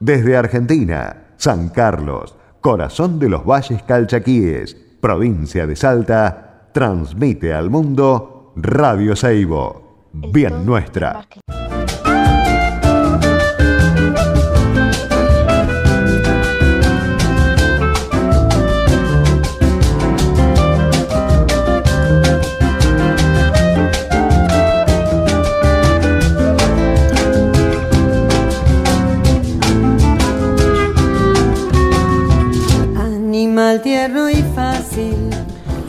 [0.00, 8.52] Desde Argentina, San Carlos, corazón de los valles calchaquíes, provincia de Salta, transmite al mundo
[8.56, 11.26] Radio Seibo, bien nuestra.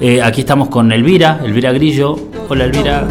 [0.00, 2.18] Eh, aquí estamos con Elvira, Elvira Grillo.
[2.50, 3.08] Hola Elvira.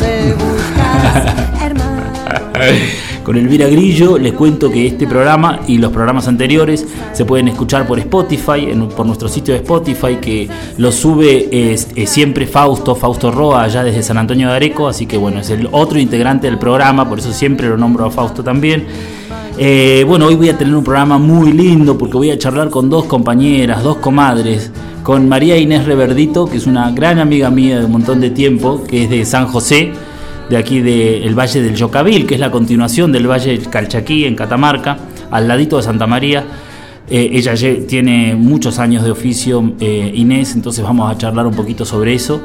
[3.26, 4.18] con Elvira Grillo.
[4.18, 9.06] Les cuento que este programa y los programas anteriores se pueden escuchar por Spotify, por
[9.06, 14.48] nuestro sitio de Spotify, que lo sube siempre Fausto, Fausto Roa, allá desde San Antonio
[14.48, 14.88] de Areco.
[14.88, 18.12] Así que bueno, es el otro integrante del programa, por eso siempre lo nombro a
[18.12, 18.86] Fausto también.
[19.58, 22.90] Eh, bueno, hoy voy a tener un programa muy lindo porque voy a charlar con
[22.90, 27.86] dos compañeras, dos comadres, con María Inés Reverdito, que es una gran amiga mía de
[27.86, 29.94] un montón de tiempo, que es de San José
[30.50, 34.36] de aquí del Valle del Yocavil, que es la continuación del Valle del Calchaquí en
[34.36, 34.98] Catamarca,
[35.32, 36.44] al ladito de Santa María.
[37.08, 37.54] Eh, ella
[37.88, 42.42] tiene muchos años de oficio, eh, Inés, entonces vamos a charlar un poquito sobre eso.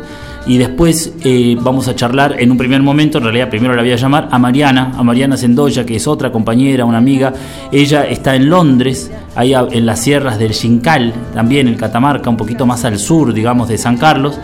[0.47, 3.93] Y después eh, vamos a charlar en un primer momento, en realidad primero la voy
[3.93, 7.33] a llamar a Mariana, a Mariana Sendoya, que es otra compañera, una amiga.
[7.73, 12.67] Ella está en Londres, ahí en las sierras del Xincal, también en Catamarca, un poquito
[12.67, 14.39] más al sur, digamos, de San Carlos.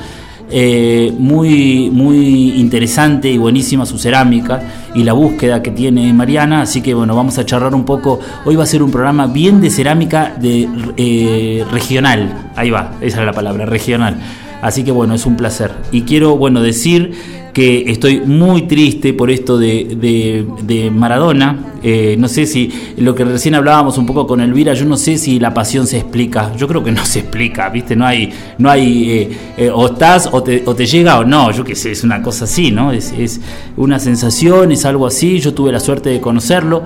[0.48, 4.62] Eh, muy, muy interesante y buenísima su cerámica
[4.94, 8.54] y la búsqueda que tiene Mariana, así que bueno, vamos a charlar un poco, hoy
[8.54, 13.26] va a ser un programa bien de cerámica de eh, regional, ahí va, esa es
[13.26, 14.20] la palabra, regional.
[14.62, 15.70] Así que bueno, es un placer.
[15.92, 17.12] Y quiero, bueno, decir
[17.56, 21.78] que estoy muy triste por esto de, Maradona.
[21.82, 25.16] Eh, no sé si lo que recién hablábamos un poco con Elvira, yo no sé
[25.16, 26.54] si la pasión se explica.
[26.54, 27.96] Yo creo que no se explica, ¿viste?
[27.96, 31.50] No hay, no hay eh, eh, o estás o te, o te, llega o no.
[31.50, 32.92] Yo qué sé, es una cosa así, ¿no?
[32.92, 33.40] Es, es
[33.78, 35.40] una sensación, es algo así.
[35.40, 36.82] Yo tuve la suerte de conocerlo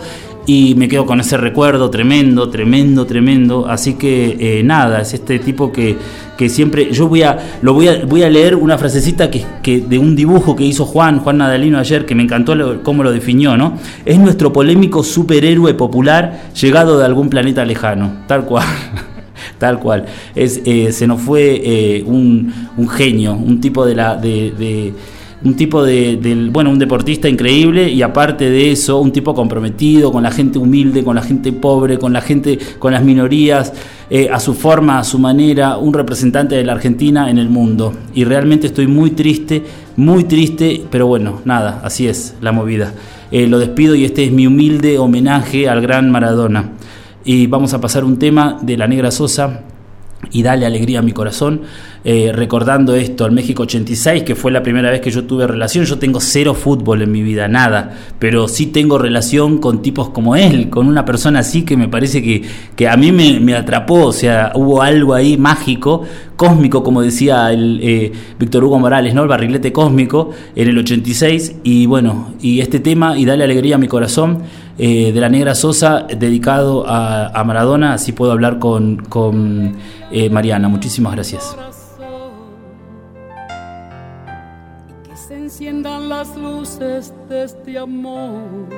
[0.46, 3.66] y me quedo con ese recuerdo tremendo, tremendo, tremendo.
[3.66, 5.96] Así que nada, es este tipo que,
[6.40, 6.90] que, siempre.
[6.90, 10.16] Yo voy a, lo voy a, voy a leer una frasecita que, que, de un
[10.16, 13.76] dibujo que hizo Juan, Juan Nadalino ayer, que me encantó cómo lo definió, ¿no?
[14.06, 18.66] Es nuestro polémico superhéroe popular llegado de algún planeta lejano, tal cual.
[19.58, 20.06] tal cual.
[20.34, 24.16] Es, eh, se nos fue eh, un, un, genio, un tipo de la.
[24.16, 24.94] de
[25.42, 30.22] un tipo de, bueno, un deportista increíble y aparte de eso, un tipo comprometido con
[30.22, 33.72] la gente humilde, con la gente pobre, con la gente, con las minorías,
[34.10, 37.94] eh, a su forma, a su manera, un representante de la Argentina en el mundo.
[38.14, 39.62] Y realmente estoy muy triste,
[39.96, 42.92] muy triste, pero bueno, nada, así es la movida.
[43.30, 46.72] Eh, lo despido y este es mi humilde homenaje al gran Maradona.
[47.24, 49.62] Y vamos a pasar un tema de la Negra Sosa
[50.30, 51.62] y dale alegría a mi corazón.
[52.02, 55.84] Eh, recordando esto, el México 86, que fue la primera vez que yo tuve relación.
[55.84, 60.34] Yo tengo cero fútbol en mi vida, nada, pero sí tengo relación con tipos como
[60.34, 62.42] él, con una persona así que me parece que,
[62.74, 66.04] que a mí me, atrapó, o sea, hubo algo ahí mágico,
[66.40, 69.20] cósmico, como decía el eh, Víctor Hugo Morales, ¿no?
[69.20, 73.78] El barrilete cósmico en el 86, y bueno, y este tema, y dale alegría a
[73.78, 74.44] mi corazón,
[74.78, 79.76] eh, de la Negra Sosa, dedicado a, Maradona, así puedo hablar con, con
[80.30, 80.68] Mariana.
[80.68, 81.54] Muchísimas gracias.
[85.30, 88.68] enciendan las luces de este amor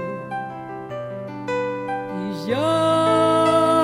[2.19, 3.82] y ya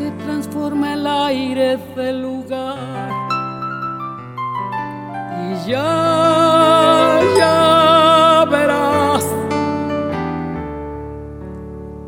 [0.00, 3.10] se transforma el aire del lugar.
[5.42, 9.24] Y ya, ya verás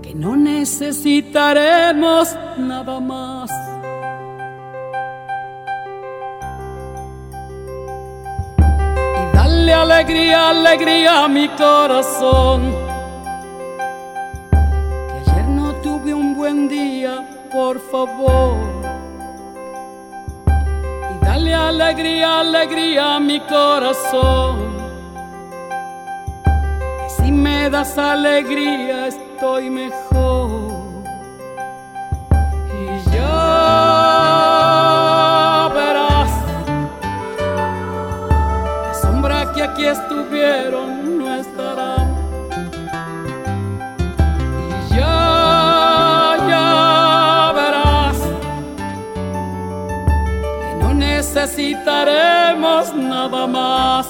[0.03, 3.51] que no necesitaremos nada más.
[9.83, 12.75] Alegría, alegría a mi corazón.
[14.51, 18.57] Que ayer no tuve un buen día, por favor.
[21.13, 24.73] Y dale alegría, alegría a mi corazón.
[26.45, 30.73] Que si me das alegría estoy mejor.
[32.81, 33.31] Y ya
[35.75, 36.33] verás
[38.87, 40.92] la sombra que aquí estuvieron
[51.43, 54.07] necesitaremos nada más.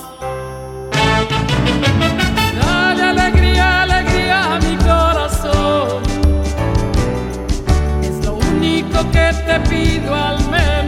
[2.61, 6.03] Dale alegría, alegría a mi corazón.
[8.03, 10.82] Es lo único que te pido al menos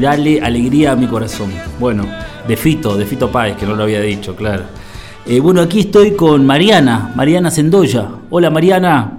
[0.00, 1.52] Y dale alegría a mi corazón.
[1.78, 2.06] Bueno,
[2.48, 4.62] de Fito, de Fito Páez, que no lo había dicho, claro.
[5.26, 8.08] Eh, bueno, aquí estoy con Mariana, Mariana Sendoya.
[8.30, 9.18] Hola Mariana,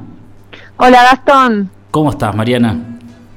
[0.77, 1.69] Hola Gastón.
[1.91, 2.79] ¿cómo estás Mariana?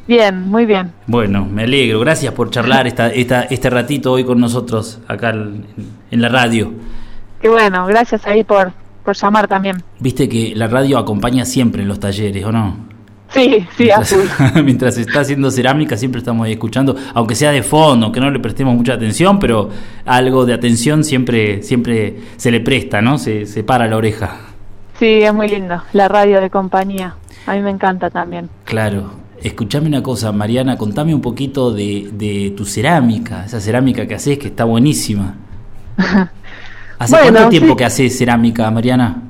[0.08, 0.93] Bien, muy bien.
[1.06, 5.67] Bueno, me alegro, gracias por charlar esta, esta, este ratito hoy con nosotros acá en,
[6.11, 6.73] en la radio.
[7.43, 8.73] Qué bueno, gracias ahí por,
[9.05, 9.82] por llamar también.
[9.99, 12.94] Viste que la radio acompaña siempre en los talleres, ¿o no?
[13.35, 13.85] Sí, sí.
[13.85, 14.17] Mientras,
[14.65, 18.39] mientras está haciendo cerámica siempre estamos ahí escuchando, aunque sea de fondo, que no le
[18.39, 19.69] prestemos mucha atención, pero
[20.07, 23.19] algo de atención siempre, siempre se le presta, ¿no?
[23.19, 24.37] Se, se para la oreja.
[24.99, 25.83] Sí, es muy lindo.
[25.93, 27.17] La radio de compañía.
[27.47, 28.49] A mí me encanta también.
[28.65, 29.11] Claro.
[29.43, 34.39] Escuchame una cosa, Mariana, contame un poquito de, de tu cerámica, esa cerámica que haces
[34.39, 35.35] que está buenísima.
[36.99, 37.77] ¿Hace Bueno, cuánto tiempo sí.
[37.77, 39.21] que haces cerámica, Mariana?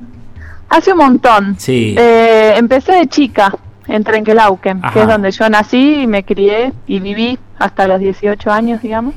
[0.69, 1.55] Hace un montón.
[1.57, 1.95] Sí.
[1.97, 3.53] Eh, empecé de chica
[3.87, 4.93] en Trenquelauquen, Ajá.
[4.93, 9.13] que es donde yo nací y me crié y viví hasta los 18 años, digamos.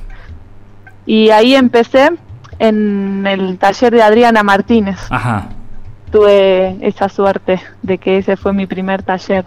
[1.06, 2.11] Y ahí empecé
[2.59, 4.99] en el taller de Adriana Martínez.
[5.11, 5.49] Ajá,
[6.11, 9.44] Tuve esa suerte de que ese fue mi primer taller.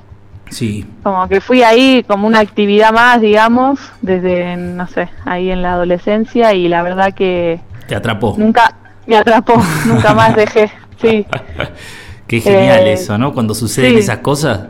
[0.49, 5.61] sí, Como que fui ahí como una actividad más, digamos, desde, no sé, ahí en
[5.63, 8.35] la adolescencia y la verdad que te atrapó.
[8.37, 8.75] nunca
[9.07, 10.71] me atrapó, nunca más dejé.
[11.01, 11.25] Sí,
[12.27, 13.33] Qué genial Eh, eso, ¿no?
[13.33, 13.97] Cuando suceden sí.
[13.99, 14.67] esas cosas.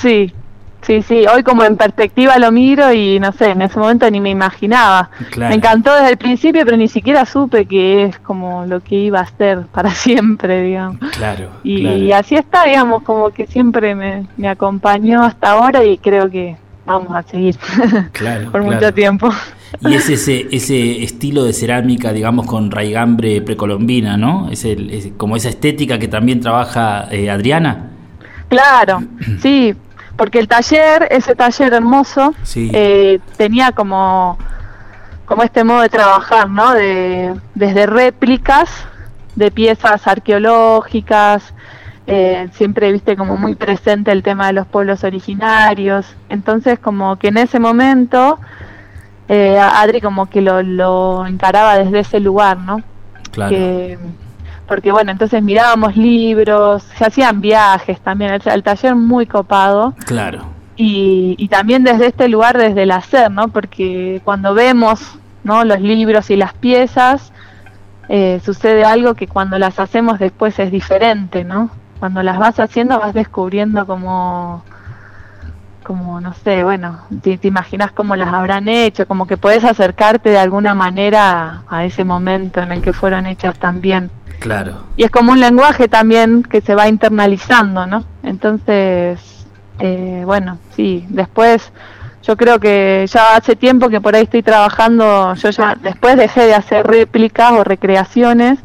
[0.00, 0.32] Sí,
[0.82, 1.24] sí, sí.
[1.32, 5.10] Hoy como en perspectiva lo miro y no sé, en ese momento ni me imaginaba.
[5.30, 5.50] Claro.
[5.50, 9.20] Me encantó desde el principio, pero ni siquiera supe que es como lo que iba
[9.20, 10.98] a ser para siempre, digamos.
[11.16, 12.16] Claro, Y, claro.
[12.16, 17.14] así está, digamos, como que siempre me, me acompañó hasta ahora y creo que vamos
[17.14, 17.56] a seguir
[18.12, 18.76] Claro, por claro.
[18.76, 19.28] mucho tiempo.
[19.80, 24.48] Y es ese, ese estilo de cerámica, digamos, con raigambre precolombina, ¿no?
[24.50, 27.90] Es, el, es como esa estética que también trabaja eh, Adriana.
[28.48, 29.02] Claro,
[29.42, 29.74] sí,
[30.18, 32.70] porque el taller, ese taller hermoso, Sí.
[32.74, 34.36] eh, tenía como,
[35.24, 36.74] como este modo de trabajar, ¿no?
[36.74, 38.68] De, desde réplicas
[39.36, 41.54] de piezas arqueológicas,
[42.08, 47.28] eh, siempre viste como muy presente el tema de los pueblos originarios, entonces como que
[47.28, 48.38] en ese momento
[49.28, 52.82] eh, Adri como que lo, lo encaraba desde ese lugar, ¿no?
[53.30, 53.50] Claro.
[53.50, 53.98] que
[54.68, 60.44] porque bueno entonces mirábamos libros se hacían viajes también el, el taller muy copado Claro.
[60.76, 65.80] y, y también desde este lugar desde el hacer no porque cuando vemos no los
[65.80, 67.32] libros y las piezas
[68.08, 73.00] eh, sucede algo que cuando las hacemos después es diferente no cuando las vas haciendo
[73.00, 74.62] vas descubriendo como
[75.84, 80.28] como, no sé, bueno, te, te imaginas cómo las habrán hecho, como que puedes acercarte
[80.28, 84.10] de alguna manera a ese momento en el que fueron hechas también.
[84.38, 84.84] Claro.
[84.96, 88.04] Y es como un lenguaje también que se va internalizando, ¿no?
[88.22, 89.46] Entonces,
[89.80, 91.72] eh, bueno, sí, después
[92.22, 96.46] yo creo que ya hace tiempo que por ahí estoy trabajando, yo ya después dejé
[96.46, 98.58] de hacer réplicas o recreaciones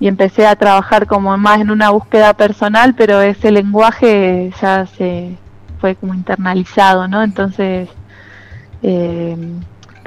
[0.00, 5.36] y empecé a trabajar como más en una búsqueda personal, pero ese lenguaje ya se
[5.80, 7.22] fue como internalizado, ¿no?
[7.22, 7.88] Entonces,
[8.82, 9.36] eh,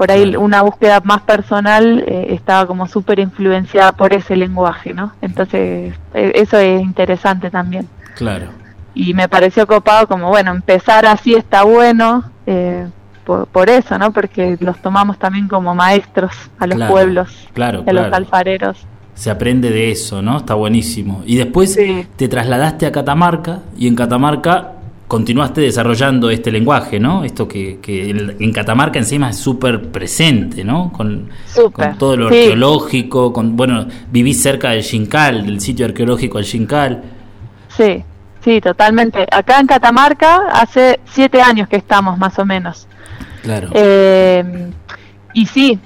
[0.01, 5.11] por ahí una búsqueda más personal eh, estaba como súper influenciada por ese lenguaje, ¿no?
[5.21, 7.87] Entonces, eh, eso es interesante también.
[8.15, 8.47] Claro.
[8.95, 12.87] Y me pareció copado como, bueno, empezar así está bueno, eh,
[13.25, 14.11] por, por eso, ¿no?
[14.11, 18.79] Porque los tomamos también como maestros a los Claro, pueblos, claro, a los alfareros.
[19.13, 20.37] Se aprende de eso, ¿no?
[20.37, 21.21] Está buenísimo.
[21.27, 22.07] Y después Sí.
[22.15, 24.71] te trasladaste a Catamarca y en Catamarca
[25.11, 27.25] continuaste desarrollando este lenguaje, ¿no?
[27.25, 30.89] Esto que, en Catamarca encima es súper presente, ¿no?
[30.93, 31.29] Con,
[31.99, 32.35] todo lo sí.
[32.35, 37.03] arqueológico, con, bueno, vivís cerca del Xincal, del sitio arqueológico del Xincal.
[37.67, 38.05] Sí,
[38.41, 39.27] sí, totalmente.
[39.29, 42.87] Acá en Catamarca hace siete años que estamos, más o menos.
[43.41, 43.67] Claro.
[43.73, 44.71] Eh,
[45.33, 45.77] y sí,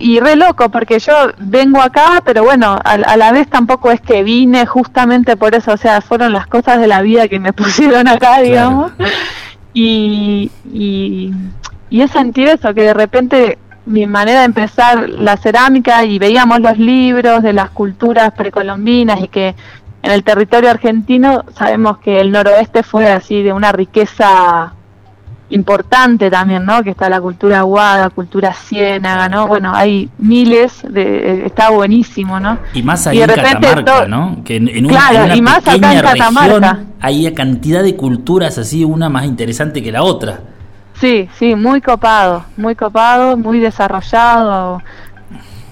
[0.00, 4.00] y re loco, porque yo vengo acá, pero bueno, a, a la vez tampoco es
[4.00, 7.52] que vine justamente por eso, o sea, fueron las cosas de la vida que me
[7.54, 8.92] pusieron acá, digamos.
[9.72, 11.32] Y, y,
[11.90, 16.60] y he sentido eso, que de repente mi manera de empezar la cerámica y veíamos
[16.60, 19.54] los libros de las culturas precolombinas y que
[20.02, 24.74] en el territorio argentino sabemos que el noroeste fue así de una riqueza
[25.50, 26.82] importante también, ¿no?
[26.82, 29.46] Que está la cultura aguada, cultura ciénaga, ¿no?
[29.46, 32.58] Bueno, hay miles, de, está buenísimo, ¿no?
[32.72, 34.38] Y más y ahí de en Catamarca, ¿no?
[34.44, 36.72] Que en, en una, Claro, en una y más acá en Catamarca.
[36.72, 40.40] región hay cantidad de culturas así, una más interesante que la otra.
[41.00, 44.82] Sí, sí, muy copado, muy copado, muy desarrollado.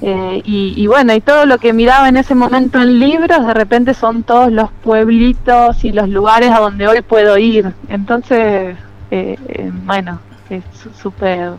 [0.02, 3.54] Eh, y, y bueno, y todo lo que miraba en ese momento en libros, de
[3.54, 7.72] repente son todos los pueblitos y los lugares a donde hoy puedo ir.
[7.88, 8.76] Entonces,
[9.12, 10.64] eh, eh, bueno, es
[11.00, 11.52] súper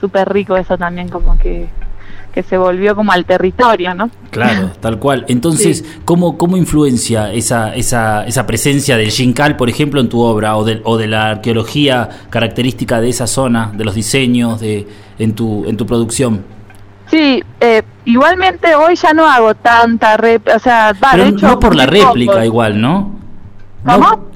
[0.00, 1.68] súper rico eso también, como que,
[2.32, 4.10] que se volvió como al territorio, ¿no?
[4.30, 5.24] Claro, tal cual.
[5.28, 10.56] Entonces, ¿cómo, ¿cómo influencia esa, esa, esa presencia del Xincal, por ejemplo, en tu obra
[10.56, 14.86] o de, o de la arqueología característica de esa zona, de los diseños, de,
[15.18, 16.44] en, tu, en tu producción?
[17.10, 20.16] Sí, eh, igualmente hoy ya no hago tanta
[20.54, 22.44] o sea, va, Pero de hecho, no por la réplica poco.
[22.44, 23.18] igual, ¿no?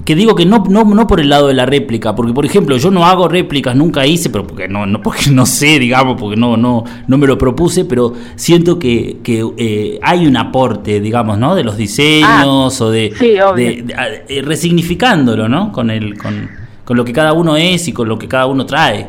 [0.04, 2.76] Que digo que no, no, no por el lado de la réplica, porque por ejemplo
[2.76, 6.36] yo no hago réplicas, nunca hice, pero porque no, no, porque no sé, digamos, porque
[6.36, 11.38] no, no, no me lo propuse, pero siento que, que eh, hay un aporte, digamos,
[11.38, 11.54] ¿no?
[11.54, 13.54] De los diseños o de, Ah, sí, obvio.
[13.54, 15.70] de- de- a- eh, resignificándolo, ¿no?
[15.72, 16.48] Con el, con,
[16.84, 19.08] con lo que cada uno es y con lo que cada uno trae.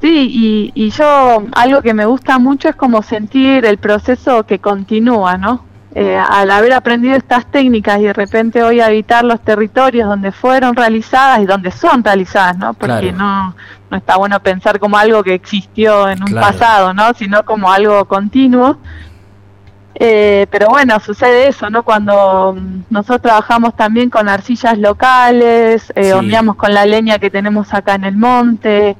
[0.00, 0.28] Sí,
[0.74, 5.38] y, y yo algo que me gusta mucho es como sentir el proceso que continúa,
[5.38, 5.64] ¿no?
[5.98, 10.76] Eh, al haber aprendido estas técnicas y de repente hoy habitar los territorios donde fueron
[10.76, 12.74] realizadas y donde son realizadas, ¿no?
[12.74, 13.16] Porque Claro.
[13.16, 13.56] no,
[13.90, 16.46] no está bueno pensar como algo que existió en un Claro.
[16.48, 17.14] pasado, ¿no?
[17.14, 18.76] Sino como algo continuo.
[19.94, 21.82] Eh, pero bueno, sucede eso, ¿no?
[21.82, 26.12] Cuando mm, nosotros trabajamos también con arcillas locales, eh, Sí.
[26.12, 28.98] horneamos con la leña que tenemos acá en el monte.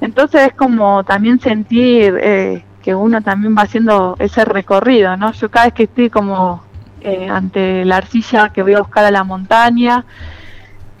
[0.00, 5.32] Entonces es como también sentir eh, que uno también va haciendo ese recorrido, ¿no?
[5.32, 6.62] Yo cada vez que estoy como
[7.00, 10.04] eh, ante la arcilla que voy a buscar a la montaña,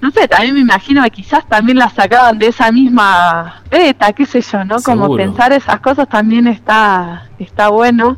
[0.00, 4.24] no sé, también me imagino que quizás también la sacaban de esa misma beta, qué
[4.24, 4.76] sé yo, ¿no?
[4.82, 5.16] Como Seguro.
[5.16, 8.16] pensar esas cosas también está, está bueno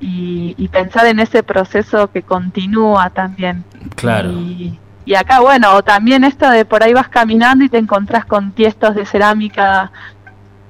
[0.00, 3.64] y, y pensar en ese proceso que continúa también.
[3.96, 4.30] Claro.
[4.30, 8.24] Y, y acá, bueno, o también esto de por ahí vas caminando y te encontrás
[8.24, 9.92] con tiestos de cerámica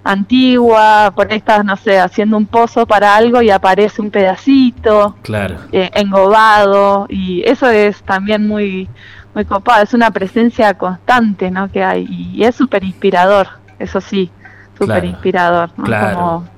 [0.05, 5.17] antigua, por ahí estás, no sé, haciendo un pozo para algo y aparece un pedacito
[5.23, 5.57] Claro.
[5.73, 8.89] eh, engobado y eso es también muy
[9.35, 11.69] muy copado, es una presencia constante, ¿no?
[11.73, 13.49] Que hay y es súper inspirador,
[13.81, 14.31] eso sí,
[14.79, 15.85] súper Claro, inspirador, ¿no?
[15.85, 16.17] claro.
[16.17, 16.49] Como-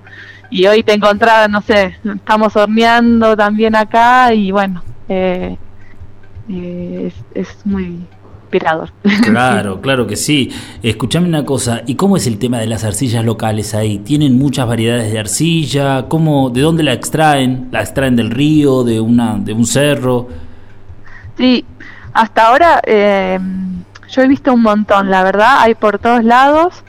[0.51, 5.57] y hoy te encontraba, no sé, estamos horneando también acá y bueno, eh,
[6.51, 8.07] eh, es, es muy
[8.47, 8.91] inspirador.
[9.23, 10.51] Claro, claro que sí.
[10.83, 13.99] Escuchame una cosa, ¿y cómo es el tema de las arcillas locales ahí?
[13.99, 16.07] ¿Tienen muchas variedades de arcilla?
[16.09, 17.69] ¿Cómo, ¿De dónde la extraen?
[17.73, 20.29] ¿La extraen del río, de, una, de un cerro?
[21.37, 21.65] Sí,
[22.13, 23.39] hasta ahora eh,
[24.09, 26.83] yo he visto un montón, la verdad, hay por todos lados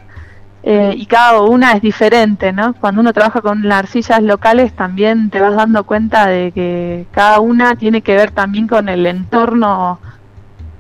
[0.63, 2.73] eh, y cada una es diferente, ¿no?
[2.73, 7.39] Cuando uno trabaja con las arcillas locales también te vas dando cuenta de que cada
[7.39, 9.99] una tiene que ver también con el entorno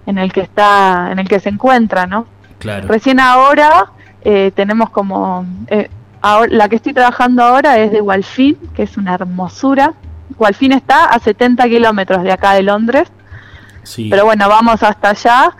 [0.07, 2.25] en el que está, en el que se encuentra, ¿no?
[2.57, 2.87] Claro.
[2.87, 3.91] Recién ahora
[4.23, 5.45] eh, tenemos como...
[5.67, 5.89] eh,
[6.21, 9.93] ahora- la que estoy trabajando ahora es de Walfin, que es una hermosura.
[10.39, 13.11] Walfin está a 70 kilómetros de acá de Londres,
[13.83, 14.09] Sí.
[14.09, 15.55] pero bueno, vamos hasta allá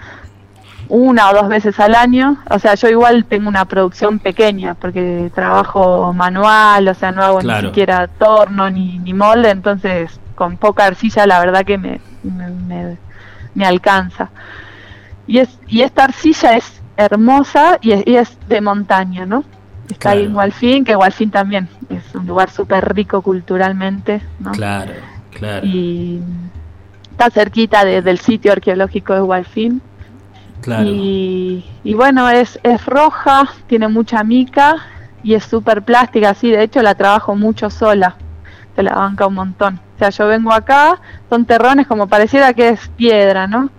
[0.89, 2.37] una o dos veces al año.
[2.49, 7.39] O sea, yo igual tengo una producción pequeña porque trabajo manual, o sea, no hago
[7.39, 7.61] Claro.
[7.63, 12.47] ni siquiera torno ni, ni molde, entonces con poca arcilla la verdad que me, me,
[12.49, 12.97] me-
[13.57, 14.29] me alcanza.
[15.25, 19.43] Y, es, y esta arcilla es hermosa y es, y es de montaña, ¿no?
[19.89, 20.35] Está ahí en.
[20.35, 24.51] Walfin, que Walfin también es un lugar súper rico culturalmente, ¿no?
[24.51, 24.93] Claro,
[25.31, 25.65] claro.
[25.65, 26.21] Y
[27.11, 29.81] está cerquita de- del sitio arqueológico de Walfin.
[30.61, 30.87] claro.
[30.87, 34.75] Y, y bueno, es, es roja, tiene mucha mica
[35.23, 38.15] y es súper plástica, sí, de hecho la trabajo mucho sola,
[38.77, 39.79] se la banca un montón.
[39.95, 43.71] O sea, yo vengo acá, son terrones como pareciera que es piedra, ¿no?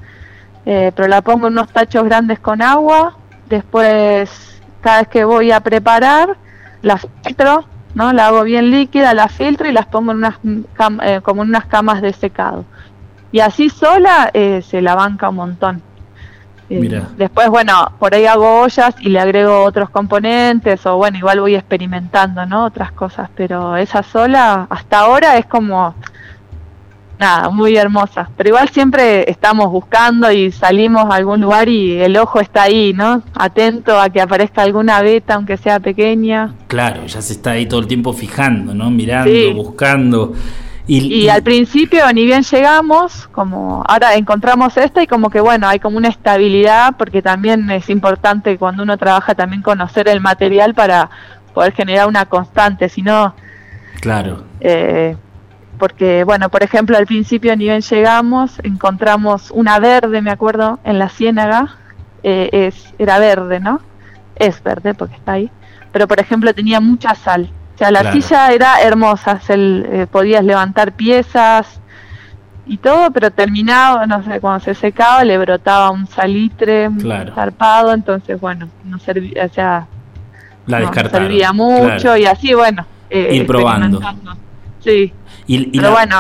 [0.67, 3.17] Eh, pero la pongo en unos tachos grandes con agua,
[3.49, 6.37] después cada vez que voy a preparar,
[6.83, 7.65] la filtro,
[7.95, 8.13] ¿no?
[8.13, 10.35] La hago bien líquida, la filtro y las pongo en unas
[11.05, 12.65] eh, como en unas camas de secado.
[13.31, 15.83] Y así sola eh, se la banca un montón.
[16.71, 17.09] Eh, Mira.
[17.17, 21.55] Después, bueno, por ahí hago ollas y le agrego otros componentes o bueno, igual voy
[21.55, 22.67] experimentando, ¿no?
[22.67, 25.95] Otras cosas, pero esa sola hasta ahora es como
[27.19, 28.29] nada, muy hermosa.
[28.37, 32.93] Pero igual siempre estamos buscando y salimos a algún lugar y el ojo está ahí,
[32.93, 33.23] ¿no?
[33.35, 36.55] Atento a que aparezca alguna beta, aunque sea pequeña.
[36.69, 38.91] Claro, ya se está ahí todo el tiempo fijando, ¿no?
[38.91, 39.53] Mirando, Sí.
[39.55, 40.35] buscando.
[40.89, 45.69] Y, Y al principio ni bien llegamos, como ahora encontramos esta y como que bueno,
[45.69, 50.75] hay como una estabilidad porque también es importante cuando uno trabaja también conocer el material
[50.75, 51.11] para
[51.53, 53.35] poder generar una constante, si no,
[54.01, 55.17] Claro, eh,
[55.79, 60.99] porque bueno, por ejemplo al principio ni bien llegamos, encontramos una verde, me acuerdo, en
[60.99, 61.77] la ciénaga,
[62.23, 63.81] eh, es, era verde, ¿no?
[64.37, 65.51] Es verde porque está ahí,
[65.93, 67.51] pero por ejemplo tenía mucha sal.
[67.79, 68.17] O sea, la Claro.
[68.17, 71.81] arcilla era hermosa, se, eh, podías levantar piezas
[72.67, 77.33] y todo, pero terminaba, no sé, cuando se secaba le brotaba un salitre Claro.
[77.37, 79.87] zarpado, entonces bueno, no servía, o sea,
[80.67, 82.17] la no servía mucho claro.
[82.17, 82.85] y así, bueno.
[83.11, 84.01] eh, Ir probando.
[84.81, 85.13] Sí,
[85.47, 86.17] Y, y pero la- bueno,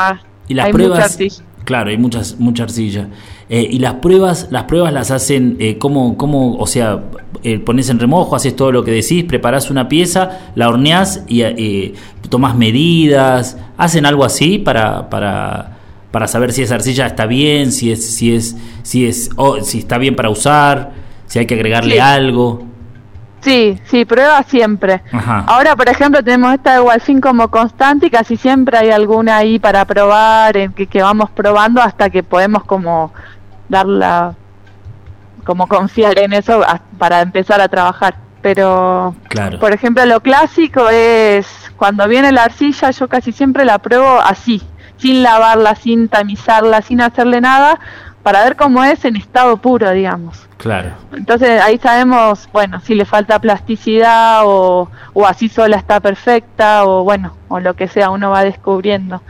[0.46, 1.44] y las hay pruebas, arcilla.
[1.68, 3.08] Claro, hay muchas, mucha arcilla.
[3.50, 7.04] Eh, y las pruebas, las pruebas las hacen, eh, ¿cómo, cómo, o sea,
[7.42, 11.42] eh, pones en remojo, haces todo lo que decís, preparás una pieza, la horneás y
[11.42, 11.92] eh,
[12.30, 15.76] tomás medidas, hacen algo así para, para,
[16.10, 19.28] para saber si esa arcilla está bien, si es, si es, si es,
[19.62, 20.92] si está bien para usar,
[21.26, 22.00] si hay que agregarle Sí.
[22.00, 22.64] algo.
[23.40, 25.00] Sí, sí, prueba siempre.
[25.12, 25.44] Ajá.
[25.46, 29.58] Ahora, por ejemplo, tenemos esta de Walfin como constante y casi siempre hay alguna ahí
[29.58, 33.12] para probar, en que, que vamos probando hasta que podemos como
[33.68, 34.34] darla,
[35.44, 36.62] como confiar en eso
[36.98, 38.16] para empezar a trabajar.
[38.42, 39.58] Pero, Claro.
[39.58, 41.46] por ejemplo, lo clásico es
[41.76, 44.62] cuando viene la arcilla, yo casi siempre la pruebo así,
[44.96, 47.78] sin lavarla, sin tamizarla, sin hacerle nada,
[48.22, 50.46] para ver cómo es en estado puro, digamos.
[50.58, 50.90] Claro.
[51.12, 57.04] Entonces ahí sabemos, bueno, si le falta plasticidad o, o así sola está perfecta o
[57.04, 59.22] bueno, o lo que sea, uno va descubriendo.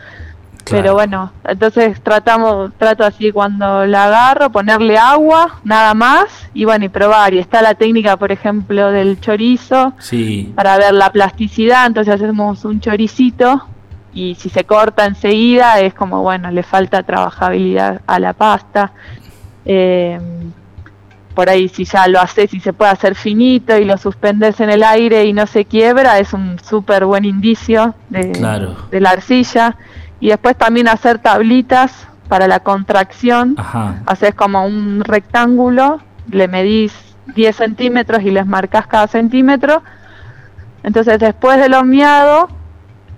[0.64, 0.83] Claro.
[0.83, 6.85] Pero bueno, entonces tratamos, trato así cuando la agarro, ponerle agua, nada más, y bueno,
[6.85, 7.33] y probar.
[7.33, 10.53] Y está la técnica, por ejemplo, del chorizo, Sí.
[10.55, 13.66] para ver la plasticidad, entonces hacemos un choricito
[14.18, 18.90] y si se corta enseguida es como, bueno, le falta trabajabilidad a la pasta.
[19.64, 20.18] Eh,
[21.35, 24.70] por ahí si ya lo haces y se puede hacer finito y lo suspendes en
[24.70, 28.74] el aire y no se quiebra, es un súper buen indicio de, Claro.
[28.90, 29.76] de la arcilla.
[30.18, 34.02] Y después también hacer tablitas para la contracción Ajá.
[34.07, 36.92] haces como un rectángulo, le medís
[37.37, 39.81] 10 centímetros y les marcas cada centímetro.
[40.83, 42.48] Entonces después del horneado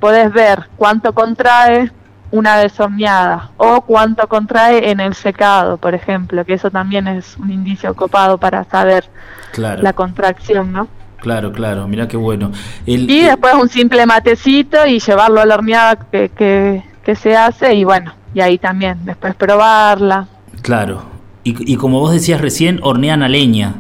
[0.01, 1.93] podés ver cuánto contrae
[2.33, 7.37] una vez horneada o cuánto contrae en el secado, por ejemplo, que eso también es
[7.37, 9.05] un indicio copado para saber
[9.53, 9.83] Claro.
[9.83, 10.87] la contracción, ¿no?
[11.19, 11.87] Claro, claro.
[11.89, 12.51] Mira qué bueno.
[12.87, 17.37] El, Y después un simple matecito y llevarlo a la horneada que, que, que se
[17.37, 20.29] hace y bueno, y ahí también, después probarla.
[20.63, 21.03] Claro.
[21.43, 23.75] Y, y como vos decías recién, hornean a leña.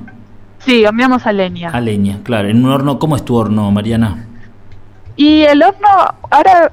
[0.59, 1.71] Sí, horneamos a leña.
[1.71, 2.49] A leña, claro.
[2.49, 4.27] En un horno, ¿cómo es tu horno, Mariana?
[5.17, 5.89] Y el horno,
[6.31, 6.73] ahora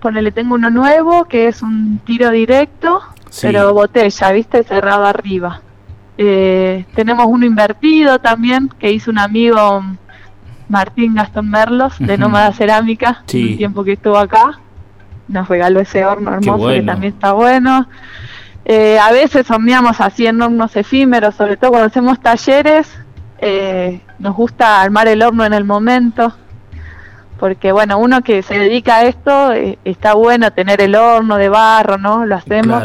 [0.00, 3.46] ponele, tengo uno nuevo que es un tiro directo, Sí.
[3.48, 4.62] pero botella, ¿viste?
[4.62, 5.60] Cerrado arriba.
[6.18, 9.82] Eh, tenemos uno invertido también que hizo un amigo
[10.68, 12.16] Martín Gastón Merlos de.
[12.16, 13.52] Nómada Cerámica, Sí.
[13.52, 14.58] un tiempo que estuvo acá.
[15.28, 17.88] Nos regaló ese horno hermoso que también está bueno.
[18.64, 22.88] Eh, a veces horneamos así en hornos efímeros, sobre todo cuando hacemos talleres,
[23.38, 26.34] eh, nos gusta armar el horno en el momento,
[27.38, 31.48] porque bueno, uno que se dedica a esto, eh, está bueno tener el horno de
[31.48, 32.24] barro, ¿no?
[32.24, 32.82] Lo hacemos.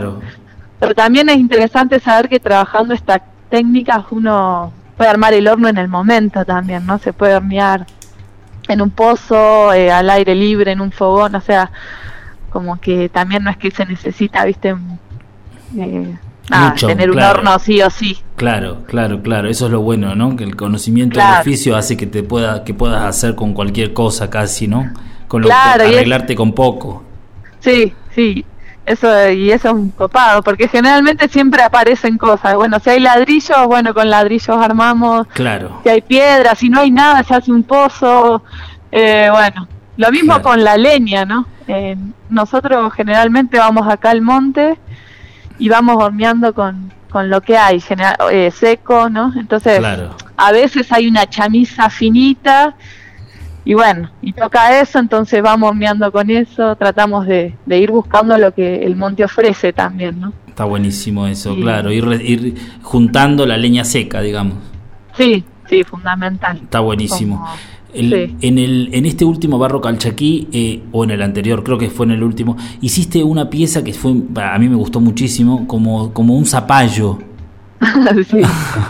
[0.80, 5.78] Pero también es interesante saber que trabajando estas técnicas uno puede armar el horno en
[5.78, 6.98] el momento también, ¿no?
[6.98, 7.86] Se puede hornear
[8.68, 11.72] en un pozo, eh, al aire libre, en un fogón, o sea,
[12.50, 14.76] como que también no es que se necesita, viste,
[15.78, 16.18] eh,
[16.80, 18.18] tener un horno sí o sí.
[18.36, 20.36] Claro, claro, claro, eso es lo bueno, ¿no?
[20.36, 24.30] Que el conocimiento del oficio hace que te pueda, que puedas hacer con cualquier cosa
[24.30, 24.92] casi, ¿no?
[25.28, 27.04] Con lo, claro, arreglarte con poco.
[27.60, 28.44] Sí, sí,
[28.86, 32.56] eso y eso es un copado, porque generalmente siempre aparecen cosas.
[32.56, 35.28] Bueno, si hay ladrillos, bueno, con ladrillos armamos.
[35.28, 35.80] Claro.
[35.84, 38.44] Si hay piedras, si no hay nada, se hace un pozo.
[38.92, 41.46] Eh, bueno, lo mismo con la leña, ¿no?
[41.68, 41.96] Eh,
[42.30, 44.78] nosotros generalmente vamos acá al monte
[45.60, 49.34] y vamos horneando con, con lo que hay, general, eh, seco, ¿no?
[49.38, 49.82] Entonces,
[50.38, 52.76] a veces hay una chamisa finita
[53.64, 58.54] y bueno, y toca eso, entonces vamos horneando con eso, tratamos de, ir buscando lo
[58.54, 60.34] que el monte ofrece también, ¿no?
[60.48, 64.56] Está buenísimo eso, claro, ir, ir juntando la leña seca, digamos.
[65.16, 66.58] Sí, sí, fundamental.
[66.58, 67.48] Está buenísimo
[67.94, 72.06] en, el, en este último barro calchaquí, eh, o en el anterior, creo que fue
[72.06, 76.36] en el último, hiciste una pieza que fue, a mí me gustó muchísimo, como, como
[76.36, 77.20] un zapallo.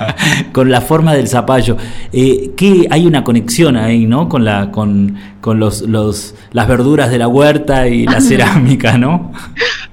[0.52, 1.76] con la forma del zapallo.
[2.12, 4.28] Eh, que hay una conexión ahí, ¿no?
[4.28, 9.32] Con la, con, con los, los, las verduras de la huerta y la cerámica, ¿no?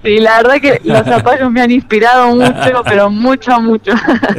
[0.07, 3.91] Sí, la verdad que los zapallos me han inspirado mucho, pero mucho, mucho.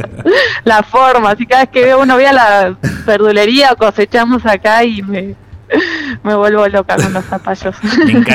[0.63, 5.03] la forma, así cada vez que veo uno ve a la verdulería cosechamos acá y
[5.03, 5.35] me,
[6.23, 7.75] me vuelvo loca con los zapallos.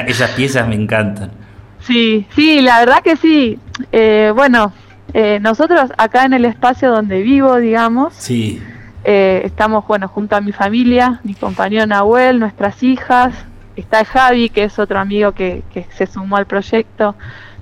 [0.06, 1.32] esas piezas me encantan.
[1.80, 3.58] Sí, sí, la verdad que sí.
[3.90, 4.72] Eh, bueno,
[5.12, 8.62] eh, nosotros acá en el espacio donde vivo, digamos, sí.
[9.02, 13.34] Eh, estamos, bueno, junto a mi familia, mi compañero Nahuel, nuestras hijas,
[13.76, 17.14] está Javi, que es otro amigo que, que se sumó al proyecto,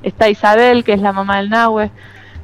[0.02, 1.90] está Isabel, que es la mamá del Nahue,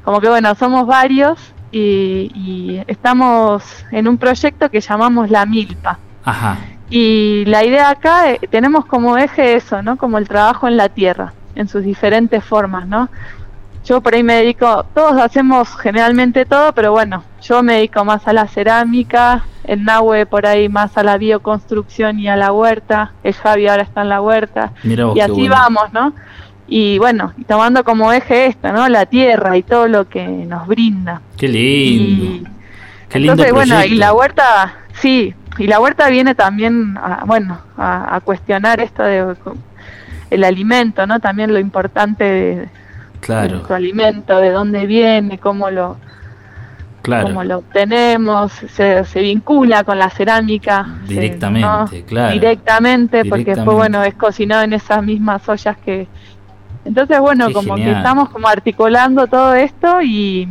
[0.05, 5.99] como que bueno, somos varios y, estamos en un proyecto que llamamos La Milpa.
[6.25, 6.57] Ajá.
[6.91, 9.97] Y la idea acá, eh, tenemos como eje eso, ¿no?
[9.97, 13.11] Como el trabajo en la tierra, en sus diferentes formas, ¿no?
[13.89, 18.29] Yo por ahí me dedico, todos hacemos generalmente todo, pero bueno, yo me dedico más
[18.29, 23.13] a la cerámica, el Nahue por ahí más a la bioconstrucción y a la huerta,
[23.25, 26.13] el Javi ahora está en la huerta, y así vamos, ¿no?
[26.67, 28.91] Y bueno, tomando como eje esto, ¿no?
[28.91, 31.23] La tierra y todo lo que nos brinda.
[31.39, 32.51] Qué lindo.
[33.09, 37.59] Qué lindo entonces, bueno, y la huerta, sí, y la huerta viene también, a, bueno,
[37.79, 39.35] a, cuestionar esto de
[40.29, 41.21] el alimento, ¿no?
[41.21, 42.69] También lo importante de,
[43.21, 43.55] claro.
[43.55, 45.97] nuestro alimento, de dónde viene, cómo lo,
[47.03, 50.87] cómo lo obtenemos, se, se, vincula con la cerámica.
[51.07, 52.35] Directamente, claro.
[52.35, 56.07] Directamente, porque después, bueno, es cocinado en esas mismas ollas que...
[56.85, 60.49] Entonces, bueno, como que estamos como articulando todo esto y,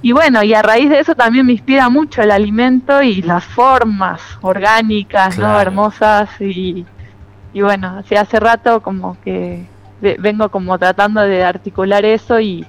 [0.00, 3.44] y bueno, y a raíz de eso también me inspira mucho el alimento y las
[3.44, 5.60] formas orgánicas, ¿no?
[5.60, 6.86] Hermosas y,
[7.52, 9.66] y bueno, hace rato como que
[10.00, 12.64] vengo como tratando de articular eso y,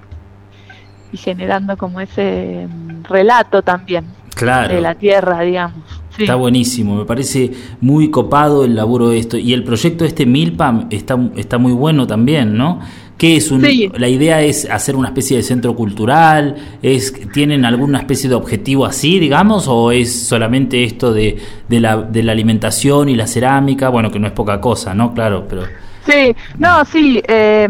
[1.12, 4.06] y generando como ese mm, relato también
[4.46, 5.84] de la tierra, digamos.
[6.18, 9.38] Está buenísimo, me parece muy copado el laburo de esto.
[9.38, 12.80] Y el proyecto este Milpa está, está muy bueno también, ¿no?
[13.18, 13.64] ¿Qué es un,
[13.96, 18.86] La idea es hacer una especie de centro cultural, es ¿tienen alguna especie de objetivo
[18.86, 21.38] así, digamos, o es solamente esto de,
[21.68, 23.90] de, la, de la alimentación y la cerámica?
[23.90, 25.14] Bueno, que no es poca cosa, ¿no?
[25.14, 25.64] Claro, pero...
[26.08, 27.68] Sí, no, sí, eh,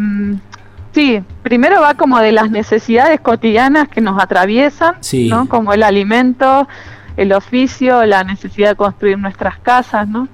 [0.91, 4.95] sí, primero va como de las necesidades cotidianas que nos atraviesan,
[5.28, 5.50] ¿no?
[5.50, 6.67] Como el alimento,
[7.17, 10.28] el oficio, la necesidad de construir nuestras casas, ¿no?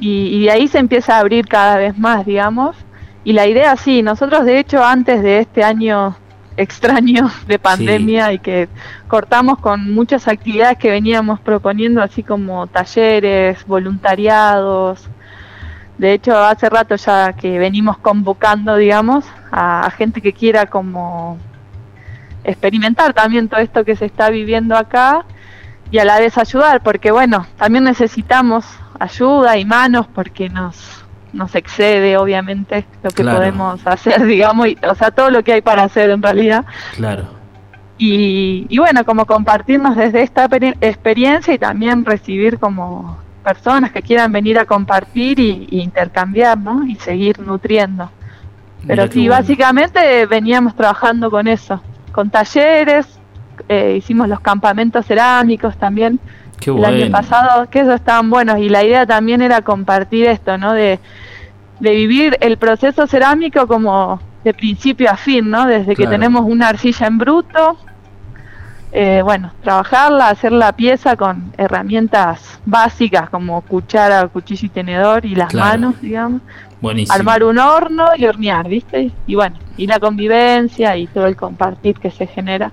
[0.00, 2.76] Y, de ahí se empieza a abrir cada vez más, digamos.
[3.24, 6.16] Y la idea, sí, nosotros de hecho antes de este año
[6.56, 8.68] extraño de pandemia y que
[9.06, 15.08] cortamos con muchas actividades que veníamos proponiendo, así como talleres, voluntariados,
[15.98, 21.38] de hecho, hace rato ya que venimos convocando, digamos, a, gente que quiera como
[22.44, 25.24] experimentar también todo esto que se está viviendo acá
[25.90, 28.64] y a la vez ayudar, porque bueno, también necesitamos
[29.00, 34.94] ayuda y manos porque nos nos excede obviamente lo que podemos hacer, digamos, y, o
[34.94, 36.64] sea, todo lo que hay para hacer en realidad.
[36.94, 37.24] Claro.
[37.98, 40.48] Y, y bueno, como compartirnos desde esta
[40.80, 46.84] experiencia y también recibir como personas que quieran venir a compartir y, intercambiar, ¿no?
[46.84, 48.10] Y seguir nutriendo.
[48.86, 51.80] Pero sí, básicamente veníamos trabajando con eso,
[52.12, 53.06] con talleres,
[53.68, 56.20] eh, hicimos los campamentos cerámicos también
[56.60, 60.58] Qué el año pasado, que esos estaban buenos y la idea también era compartir esto,
[60.58, 60.74] ¿no?
[60.74, 61.00] De,
[61.80, 65.66] de vivir el proceso cerámico como de principio a fin, ¿no?
[65.66, 67.78] Desde que tenemos una arcilla en bruto,
[68.92, 75.34] eh, bueno, trabajarla, hacer la pieza con herramientas básicas como cuchara, cuchillo y tenedor y
[75.34, 75.68] las Claro.
[75.68, 76.40] manos, digamos.
[76.80, 77.14] Buenísimo.
[77.14, 79.10] Armar un horno y hornear, ¿viste?
[79.26, 82.70] Y bueno, y la convivencia y todo el compartir que se genera.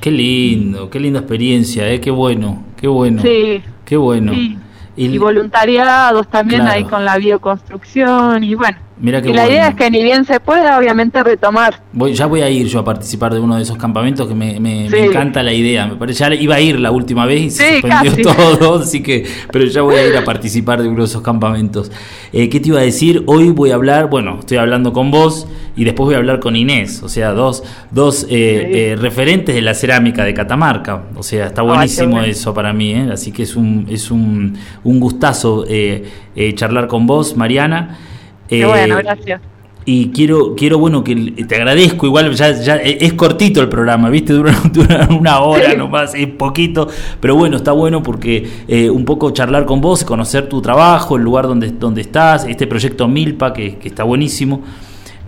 [0.00, 2.00] Qué lindo, qué linda experiencia, ¿eh?
[2.00, 3.22] Qué bueno, qué bueno.
[3.22, 4.32] Sí, Qué bueno.
[4.32, 4.58] sí.
[4.96, 6.76] Y- y voluntariados también Claro.
[6.76, 8.78] ahí con la bioconstrucción y bueno.
[8.98, 9.54] Mira qué y la bueno.
[9.56, 11.82] idea es que ni bien se pueda, obviamente retomar.
[11.92, 14.58] Voy, ya voy a ir yo a participar de uno de esos campamentos que me,
[14.58, 15.86] me- encanta la idea.
[15.86, 18.22] Me parece, ya iba a ir la última vez y se Sí, suspendió casi.
[18.58, 21.92] todo, así que, pero ya voy a ir a participar de uno de esos campamentos.
[22.32, 23.22] Eh, ¿Qué te iba a decir?
[23.26, 26.56] Hoy voy a hablar, bueno, estoy hablando con vos y después voy a hablar con
[26.56, 28.78] Inés, o sea, dos, dos eh, Sí.
[28.78, 31.02] eh, referentes de la cerámica de Catamarca.
[31.16, 33.10] O sea, está buenísimo eso para mí, ¿eh?
[33.12, 37.98] así que es un, es un, un gustazo eh, eh, charlar con vos, Mariana.
[38.48, 39.40] Qué Eh, bueno, gracias.
[39.84, 41.14] y quiero, quiero bueno, que
[41.46, 44.32] te agradezco, igual ya, ya es cortito el programa, ¿viste?
[44.38, 45.76] Dura, dura una hora Sí.
[45.76, 46.88] nomás, es poquito,
[47.20, 51.22] pero bueno, está bueno porque eh, un poco charlar con vos, conocer tu trabajo, el
[51.22, 54.62] lugar donde, donde estás, este proyecto Milpa, que, que está buenísimo.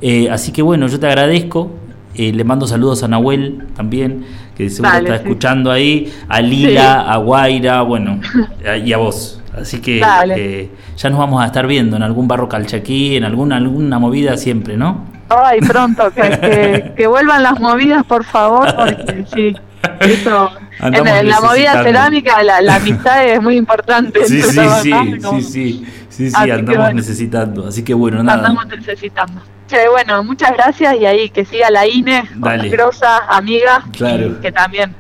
[0.01, 1.71] Eh, así que bueno, yo te agradezco,
[2.15, 4.25] eh, le mando saludos a Nahuel también,
[4.57, 5.29] que seguro Dale, está sí.
[5.29, 8.21] escuchando ahí, a Lila, a Guaira, bueno,
[8.85, 9.38] y a vos.
[9.61, 10.03] Así que
[10.37, 14.37] eh, ya nos vamos a estar viendo en algún barro calchaquí, en alguna, alguna movida
[14.37, 15.05] siempre, ¿no?
[15.29, 19.57] Ay, pronto, que, que, que vuelvan las movidas, por favor, porque sí.
[20.01, 24.25] Eso, en, en la movida cerámica la, la amistad es muy importante.
[24.27, 24.93] Sí, sí, sí,
[25.23, 26.95] sí, sí, sí, sí, andamos bueno.
[26.95, 27.69] necesitando.
[27.69, 28.39] Así que bueno, nada.
[28.39, 29.41] Andamos necesitando.
[29.69, 32.25] Che, bueno, muchas gracias y ahí que siga la INE,
[32.71, 34.27] grosa, amiga, Claro.
[34.27, 34.95] y que también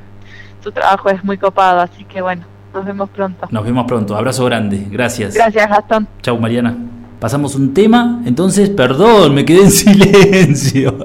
[0.62, 2.44] su trabajo es muy copado, así que bueno,
[2.74, 3.48] nos vemos pronto.
[3.50, 4.16] Nos vemos pronto.
[4.16, 4.86] Abrazo grande.
[4.90, 5.34] Gracias.
[5.34, 6.08] Gracias, Gastón.
[6.22, 6.76] Chau, Mariana.
[7.20, 10.98] Pasamos un tema, entonces, perdón, me quedé en silencio.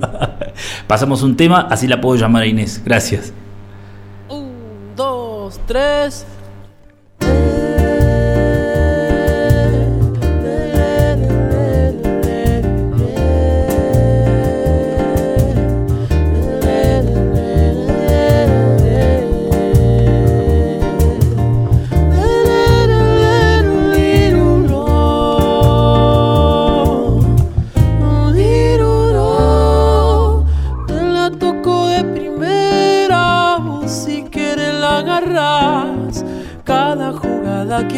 [0.86, 2.82] Pasamos un tema, así la puedo llamar a Inés.
[2.86, 3.34] Gracias.
[4.30, 4.52] Un,
[4.96, 6.28] dos, tres.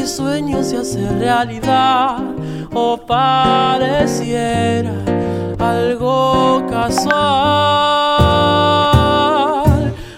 [0.07, 2.17] Sueño se hace realidad
[2.73, 4.93] o pareciera
[5.59, 7.15] algo casual.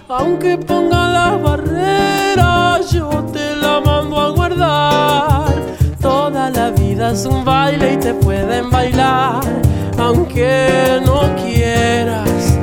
[0.09, 5.53] Aunque ponga las barreras, yo te la mando a guardar.
[6.01, 9.41] Toda la vida es un baile y te pueden bailar.
[9.97, 12.57] Aunque no quieras,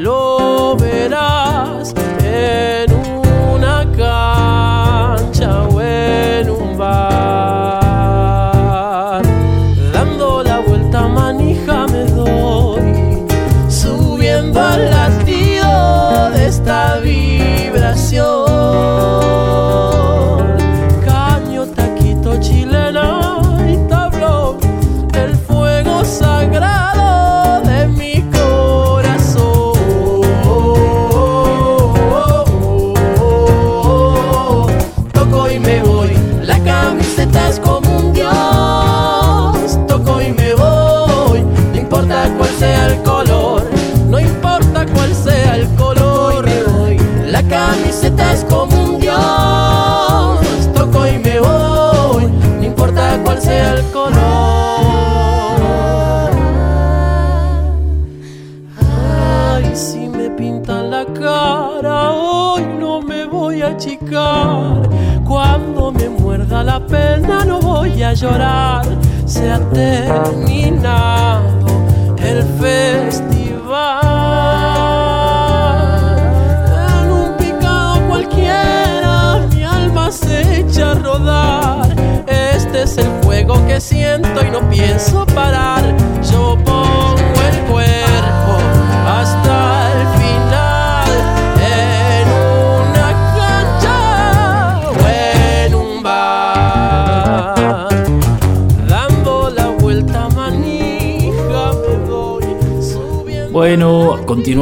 [0.00, 1.41] lo verás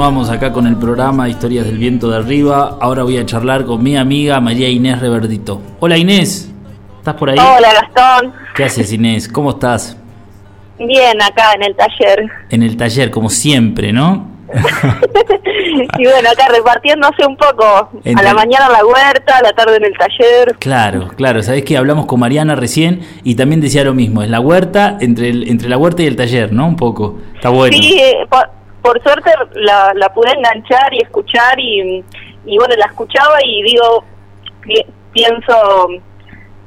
[0.00, 2.78] continuamos acá con el programa Historias del Viento de Arriba.
[2.80, 5.60] Ahora voy a charlar con mi amiga María Inés Reverdito.
[5.78, 6.50] Hola Inés,
[6.96, 7.36] ¿estás por ahí?
[7.38, 9.28] Hola Gastón, ¿Qué haces Inés?
[9.28, 9.98] ¿Cómo estás?
[10.78, 12.30] bien acá en el taller.
[12.48, 14.26] En el taller, como siempre, ¿no?
[15.98, 17.90] y bueno, acá repartiéndose un poco.
[18.16, 20.56] A la mañana en la huerta, a la tarde en el taller.
[20.58, 21.42] Claro, claro.
[21.42, 24.22] Sabés que hablamos con Mariana recién y también decía lo mismo.
[24.22, 26.66] Es la huerta, entre, el- entre la huerta y el taller, ¿no?
[26.66, 27.18] Un poco.
[27.34, 27.76] Está bueno.
[27.76, 32.04] Sí, eh, por, por suerte la, la pude enganchar y escuchar y,
[32.46, 34.04] y bueno, la escuchaba y digo,
[34.62, 35.88] pi- pienso,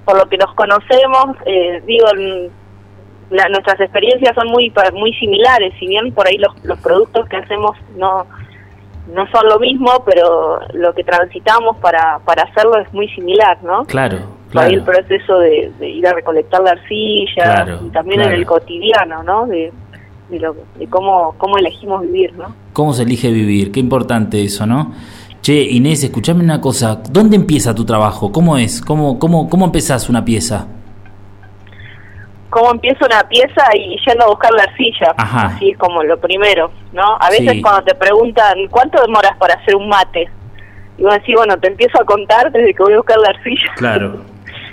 [0.05, 5.73] por lo que nos conocemos, eh, digo, mm, la- nuestras experiencias son muy muy similares,
[5.79, 8.25] si bien por ahí los, los productos que hacemos no
[9.13, 13.83] no son lo mismo, pero lo que transitamos para, para hacerlo es muy similar, ¿no?
[13.83, 14.17] Claro,
[14.53, 14.99] Por ahí el claro.
[15.01, 18.33] proceso de, de ir a recolectar la arcilla Claro, y también claro.
[18.33, 19.45] en el cotidiano, ¿no?
[19.47, 19.73] De,
[20.33, 22.53] de, lo- de cómo, cómo elegimos vivir, ¿no?
[22.73, 23.71] ¿Cómo se elige vivir?
[23.71, 24.91] Qué importante eso, ¿no?
[25.41, 27.01] Che, Inés, escuchame una cosa.
[27.09, 28.31] ¿Dónde empieza tu trabajo?
[28.31, 28.81] ¿Cómo es?
[28.81, 30.67] ¿Cómo, cómo, cómo empezás una pieza?
[32.49, 35.13] Cómo empiezo una pieza y yendo a buscar la arcilla.
[35.17, 35.47] Ajá.
[35.47, 37.17] Así es como lo primero, ¿no?
[37.19, 37.61] A veces Sí.
[37.61, 40.29] cuando te preguntan, ¿cuánto demoras para hacer un mate?
[40.99, 43.71] Y vos decís, bueno, te empiezo a contar desde que voy a buscar la arcilla.
[43.75, 44.17] Claro,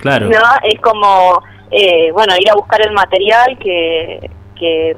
[0.02, 0.28] claro.
[0.30, 0.38] No,
[0.70, 4.94] es como, eh, bueno, ir a buscar el material que, que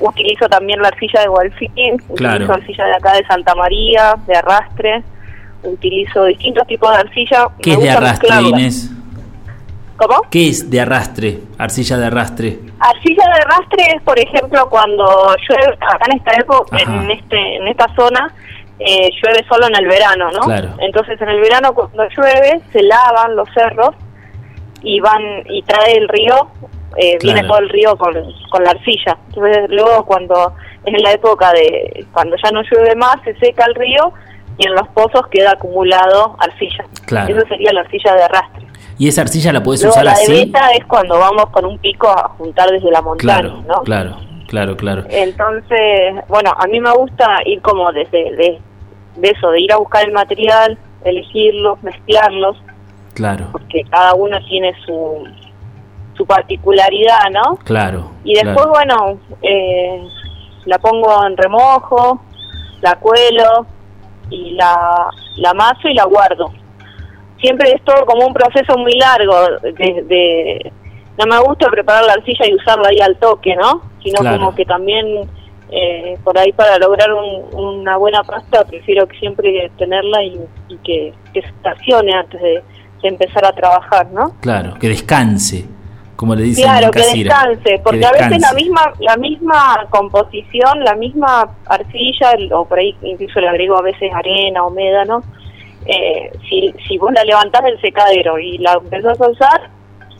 [0.00, 2.34] utilizo también la arcilla de Gualfín, Claro.
[2.36, 5.02] utilizo arcilla de acá de Santa María, de arrastre,
[5.62, 7.48] utilizo distintos tipos de arcilla.
[7.62, 8.42] ¿Qué me es de arrastre.
[8.42, 8.90] Inés?
[9.96, 10.22] ¿Cómo?
[10.30, 11.38] ¿Qué es de arrastre?
[11.56, 12.58] Arcilla de arrastre.
[12.80, 17.02] Arcilla de arrastre es, por ejemplo, cuando llueve, acá en esta época, Ajá.
[17.04, 18.34] en, este, en esta zona,
[18.80, 20.40] eh, llueve solo en el verano, ¿no?
[20.40, 20.70] Claro.
[20.80, 23.94] Entonces en el verano cuando llueve se lavan los cerros
[24.82, 26.48] y van y trae el río,
[26.96, 28.14] eh, viene todo el río con,
[28.50, 29.16] con la arcilla.
[29.28, 30.52] Entonces luego cuando
[30.84, 34.12] es en la época de cuando ya no llueve más se seca el río
[34.58, 36.84] y en los pozos queda acumulado arcilla.
[37.06, 37.36] Claro.
[37.36, 38.66] Eso sería la arcilla de arrastre.
[38.98, 40.32] ¿Y esa arcilla la Luego usar la de así?
[40.46, 43.82] beta es cuando vamos con un pico a juntar desde la montaña, Claro, ¿no?
[43.82, 45.04] claro, claro, claro.
[45.10, 48.58] Entonces, bueno, a mí me gusta ir como desde de,
[49.16, 52.56] de eso, de ir a buscar el material, elegirlos, mezclarlos,
[53.14, 55.24] Claro, porque cada uno tiene su,
[56.16, 57.56] su particularidad, ¿no?
[57.64, 58.10] claro.
[58.24, 58.70] Y después, claro.
[58.70, 60.02] bueno, eh,
[60.64, 62.20] la pongo en remojo,
[62.80, 63.66] la cuelo
[64.30, 66.52] y la, la amaso y la guardo.
[67.40, 69.34] Siempre es todo como un proceso muy largo.
[69.62, 69.72] De,
[70.06, 70.72] de-
[71.18, 73.82] no me gusta preparar la arcilla y usarla ahí al toque, ¿no?
[74.02, 74.38] Sino Claro.
[74.38, 75.28] como que también
[75.70, 80.76] eh, por ahí para lograr un- una buena pasta prefiero que siempre tenerla y, y
[80.78, 82.62] que, que se estacione antes de,
[83.02, 84.34] de empezar a trabajar, ¿no?
[84.40, 85.66] Claro, que descanse,
[86.16, 89.86] como le dicen Claro, en que descanse, porque Que a veces la misma la misma
[89.90, 95.22] composición, la misma arcilla, o por ahí incluso le agrego a veces arena o médano,
[95.86, 99.70] eh, si, si vos la levantás del secadero y la empezás a usar,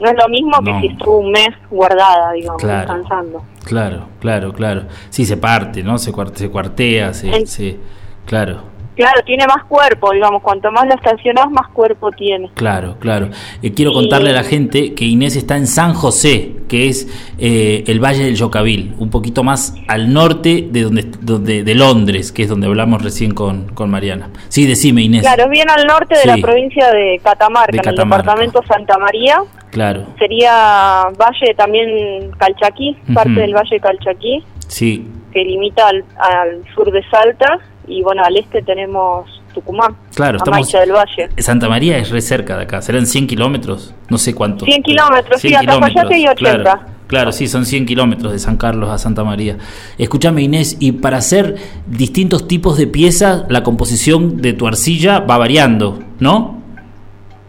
[0.00, 0.62] no es lo mismo No.
[0.64, 2.78] que si estuvo un mes guardada, digamos, Claro.
[2.80, 3.42] descansando.
[3.64, 4.82] Claro, claro, claro.
[5.10, 5.96] Sí, se parte, ¿no?
[5.98, 7.78] Se, cuar- se cuartea, se, En- se-
[8.26, 8.62] Claro,
[8.96, 12.50] Claro, tiene más cuerpo, digamos, cuanto más la estacionás, más cuerpo tiene.
[12.54, 13.28] claro, claro.
[13.62, 17.08] Eh, quiero Y- contarle a la gente que Inés está en San José, que es
[17.38, 22.30] eh, el Valle del Yocavil, un poquito más al norte de donde, donde de Londres,
[22.32, 24.30] que es donde hablamos recién con, con Mariana.
[24.48, 25.22] Sí, decime Inés.
[25.22, 26.28] Claro, es bien al norte de Sí.
[26.28, 29.38] la provincia de Catamarca, De en el departamento Santa María.
[29.70, 36.92] Claro, Sería Valle también Calchaquí, parte del Valle Calchaquí, sí, que limita al, al sur
[36.92, 41.28] de Salta y bueno, al este tenemos Tucumán, Claro, estamos- del Valle.
[41.38, 44.64] Santa María es re cerca de acá, serán 100 kilómetros, no sé cuánto.
[44.64, 46.62] 100 kilómetros, sí, 100 hasta Cafayate y 80.
[46.62, 49.58] Claro, claro, sí, son 100 kilómetros de San Carlos a Santa María.
[49.96, 51.54] Escúchame Inés, y para hacer
[51.86, 56.60] distintos tipos de piezas, la composición de tu arcilla va variando, ¿no?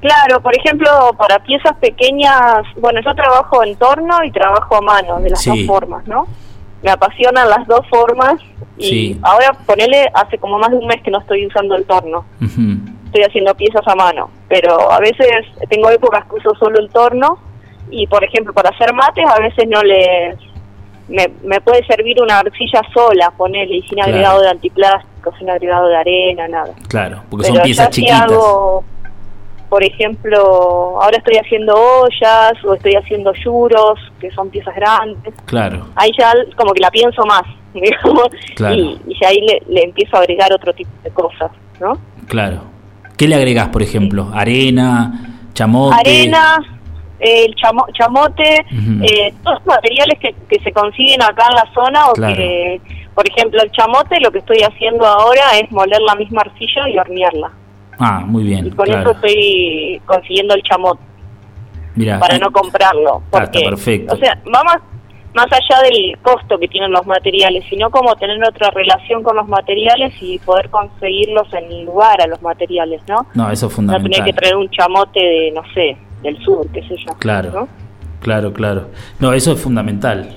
[0.01, 5.19] Claro, por ejemplo, para piezas pequeñas, bueno, yo trabajo en torno y trabajo a mano,
[5.19, 5.49] de las Sí.
[5.49, 6.27] dos formas, ¿no?
[6.83, 8.35] Me apasionan las dos formas
[8.77, 9.19] y Sí.
[9.23, 12.25] ahora ponele, hace como más de un mes que no estoy usando el torno.
[12.41, 15.27] Estoy haciendo piezas a mano, pero a veces
[15.69, 17.39] tengo épocas que uso solo el torno
[17.89, 20.35] y por ejemplo para hacer mates a veces no le
[21.07, 24.09] me, me puede servir una arcilla sola, ponerle y sin Claro.
[24.11, 26.73] agregado de antiplástico, sin agregado de arena, nada.
[26.89, 28.21] Claro, porque pero son piezas ya si chiquitas.
[28.31, 28.83] hago,
[29.75, 30.37] por ejemplo,
[31.01, 35.33] ahora estoy haciendo ollas o estoy haciendo yuros, que son piezas grandes.
[35.45, 38.73] Claro, Ahí ya como que la pienso más, digamos, Claro.
[38.75, 41.51] y, y ya ahí le, le empiezo a agregar otro tipo de cosas,
[41.81, 41.91] ¿no?
[42.27, 42.61] claro.
[43.17, 44.29] ¿Qué le agregás, por ejemplo?
[44.33, 45.11] Arena,
[45.53, 45.95] chamote.
[45.99, 46.57] arena,
[47.19, 48.65] eh, el chamo- chamote,
[49.03, 52.35] eh, todos los materiales que, que se consiguen acá en la zona o Claro.
[52.37, 52.79] que
[53.13, 56.97] por ejemplo, el chamote, lo que estoy haciendo ahora es moler la misma arcilla y
[56.97, 57.51] hornearla.
[57.99, 58.67] Ah, muy bien.
[58.67, 59.01] Y con claro.
[59.01, 61.01] eso estoy consiguiendo el chamote
[61.95, 63.21] Mirá, para eh, no comprarlo.
[63.31, 64.13] Está perfecto.
[64.15, 64.77] O sea, va más,
[65.33, 69.47] más allá del costo que tienen los materiales, sino como tener otra relación con los
[69.47, 73.25] materiales y poder conseguirlos en lugar a los materiales, ¿no?
[73.33, 74.11] No, eso es No fundamental.
[74.11, 77.13] tener que traer un chamote de, no sé, del sur, qué sé yo.
[77.19, 77.51] Claro.
[77.51, 77.67] ¿no?
[78.21, 78.89] Claro, claro.
[79.19, 80.35] No, eso es fundamental.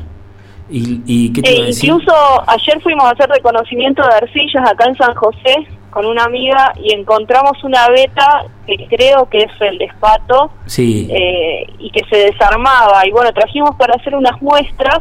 [0.71, 1.89] ¿Y, y qué te iba a decir?
[1.91, 2.13] incluso
[2.47, 6.93] ayer fuimos a hacer reconocimiento de arcillas acá en San José con una amiga y
[6.95, 13.07] encontramos una beta que creo que es el despato Sí, eh, y que se desarmaba.
[13.07, 14.99] Y bueno trajimos para hacer unas muestras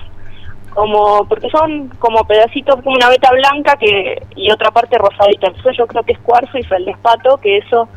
[0.73, 5.47] como porque son como pedacitos como una beta blanca que y otra parte rosadita.
[5.47, 7.87] Entonces yo creo que es cuarzo y feldespato que eso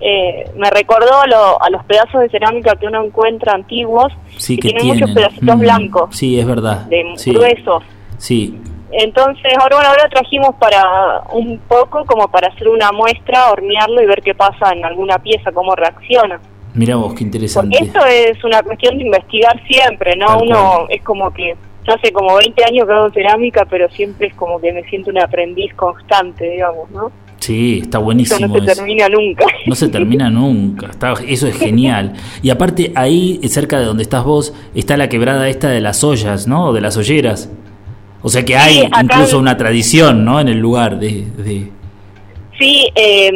[0.00, 4.56] eh, me recordó a, lo- a los pedazos de cerámica que uno encuentra antiguos sí
[4.56, 6.82] que que tienen muchos pedacitos Mm, blancos Sí, es verdad.
[6.86, 7.82] de sí, gruesos.
[8.16, 8.60] Sí,
[8.92, 14.06] entonces, ahora, bueno, ahora trajimos para un poco como para hacer una muestra, hornearlo y
[14.06, 16.40] ver qué pasa en alguna pieza, cómo reacciona.
[16.74, 17.78] mira vos, qué Porque interesante.
[17.84, 20.26] esto es una cuestión de investigar siempre, ¿no?
[20.26, 20.86] Tal Uno cual.
[20.90, 21.54] es como que,
[21.86, 25.10] yo hace como 20 años que hago cerámica, pero siempre es como que me siento
[25.10, 27.10] un aprendiz constante, digamos, ¿no?
[27.40, 28.48] Sí, está Eso buenísimo.
[28.48, 28.74] no se eso.
[28.74, 29.46] termina nunca.
[29.66, 30.86] No se termina nunca.
[30.88, 32.12] Está, eso es genial.
[32.42, 36.46] Y aparte, ahí, cerca de donde estás vos, está la quebrada esta de las ollas,
[36.48, 36.72] ¿no?
[36.72, 37.48] De las olleras.
[38.22, 40.40] O sea que hay incluso en- una tradición, ¿no?
[40.40, 41.24] En el lugar de...
[41.36, 41.72] de-
[42.58, 43.30] Sí, eh,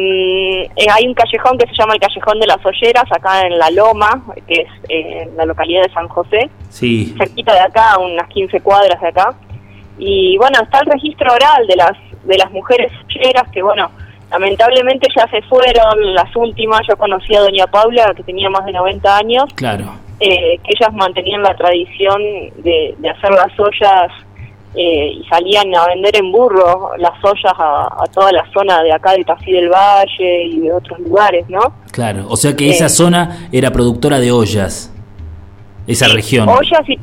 [0.75, 3.69] eh, hay un callejón que se llama el Callejón de las Olleras, acá en La
[3.69, 6.49] Loma, que es eh, en la localidad de San José.
[6.67, 9.33] Sí, cerquita de acá, unas 15 cuadras de acá.
[9.97, 11.93] Y bueno, está el registro oral de las
[12.25, 13.91] de las mujeres olleras que bueno,
[14.29, 16.81] lamentablemente ya se fueron las últimas.
[16.89, 19.85] Yo conocí a doña Paula que tenía más de 90 años, claro.
[20.19, 22.21] eh, que ellas mantenían la tradición
[22.57, 24.11] de, de hacer las ollas
[24.75, 28.91] eh, y salían a vender en burro las ollas a, a toda la zona de
[28.91, 31.59] acá de Tafí del Valle y de otros lugares, ¿no?
[31.91, 32.89] Claro, o sea que esa Eh.
[32.89, 34.91] zona era productora de ollas,
[35.87, 36.47] esa región.
[36.49, 36.97] ollas y,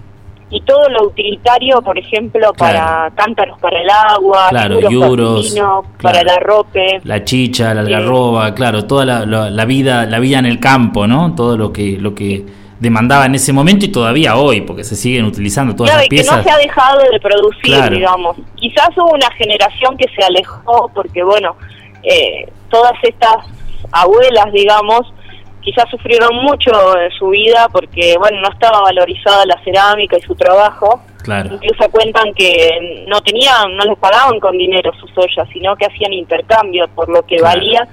[0.52, 5.38] y todo lo utilitario, por ejemplo, para cántaros para el agua, Claro, yuros yuros, para
[5.38, 5.98] el vino, claro.
[6.02, 7.00] para el arrope.
[7.04, 11.06] La chicha, la algarroba, claro, toda la, la- la vida, la vida en el campo,
[11.06, 11.34] ¿no?
[11.36, 12.44] Todo lo que, lo que
[12.80, 16.08] demandaba en ese momento y todavía hoy, porque se siguen utilizando todas Claro, esas y
[16.08, 16.44] que no piezas.
[16.44, 17.94] se ha dejado de producir, Claro.
[17.94, 18.36] digamos.
[18.56, 21.56] Quizás hubo una generación que se alejó porque, bueno,
[22.02, 23.36] eh, todas estas
[23.92, 25.12] abuelas, digamos,
[25.60, 30.34] quizás sufrieron mucho en su vida porque, bueno, no estaba valorizada la cerámica y su
[30.34, 31.02] trabajo.
[31.22, 35.84] Claro, Incluso cuentan que no tenían, no les pagaban con dinero sus ollas, sino que
[35.84, 37.86] hacían intercambio por lo que valía,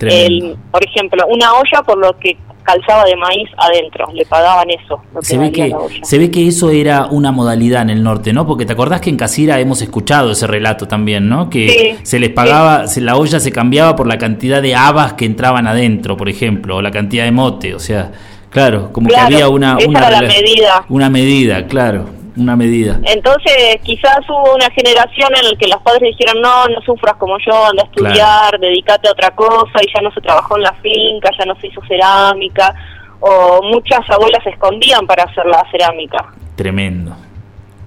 [0.00, 5.00] el, por ejemplo, una olla por lo que calzaba de maíz adentro, le pagaban eso,
[5.14, 8.32] lo que Se ve, que, se ve que eso era una modalidad en el norte,
[8.32, 8.46] ¿no?
[8.46, 11.48] Porque te acordás que en Casira hemos escuchado ese relato también, ¿no?
[11.50, 15.14] Que Sí, se les pagaba, se, la olla se cambiaba por la cantidad de habas
[15.14, 18.12] que entraban adentro, por ejemplo, o la cantidad de mote, o sea,
[18.50, 20.84] claro, como Claro, que había una, una, rela- medida.
[20.88, 22.06] una medida, claro,
[22.40, 22.98] una medida.
[23.04, 27.36] Entonces, quizás hubo una generación en la que los padres dijeron, no, no sufras como
[27.38, 30.72] yo, anda a estudiar, dedícate a otra cosa, y ya no se trabajó en la
[30.74, 32.74] finca, ya no se hizo cerámica,
[33.20, 36.32] o muchas abuelas se escondían para hacer la cerámica.
[36.56, 37.14] Tremendo,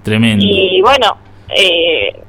[0.02, 0.44] tremendo.
[0.46, 2.23] Y bueno, eh,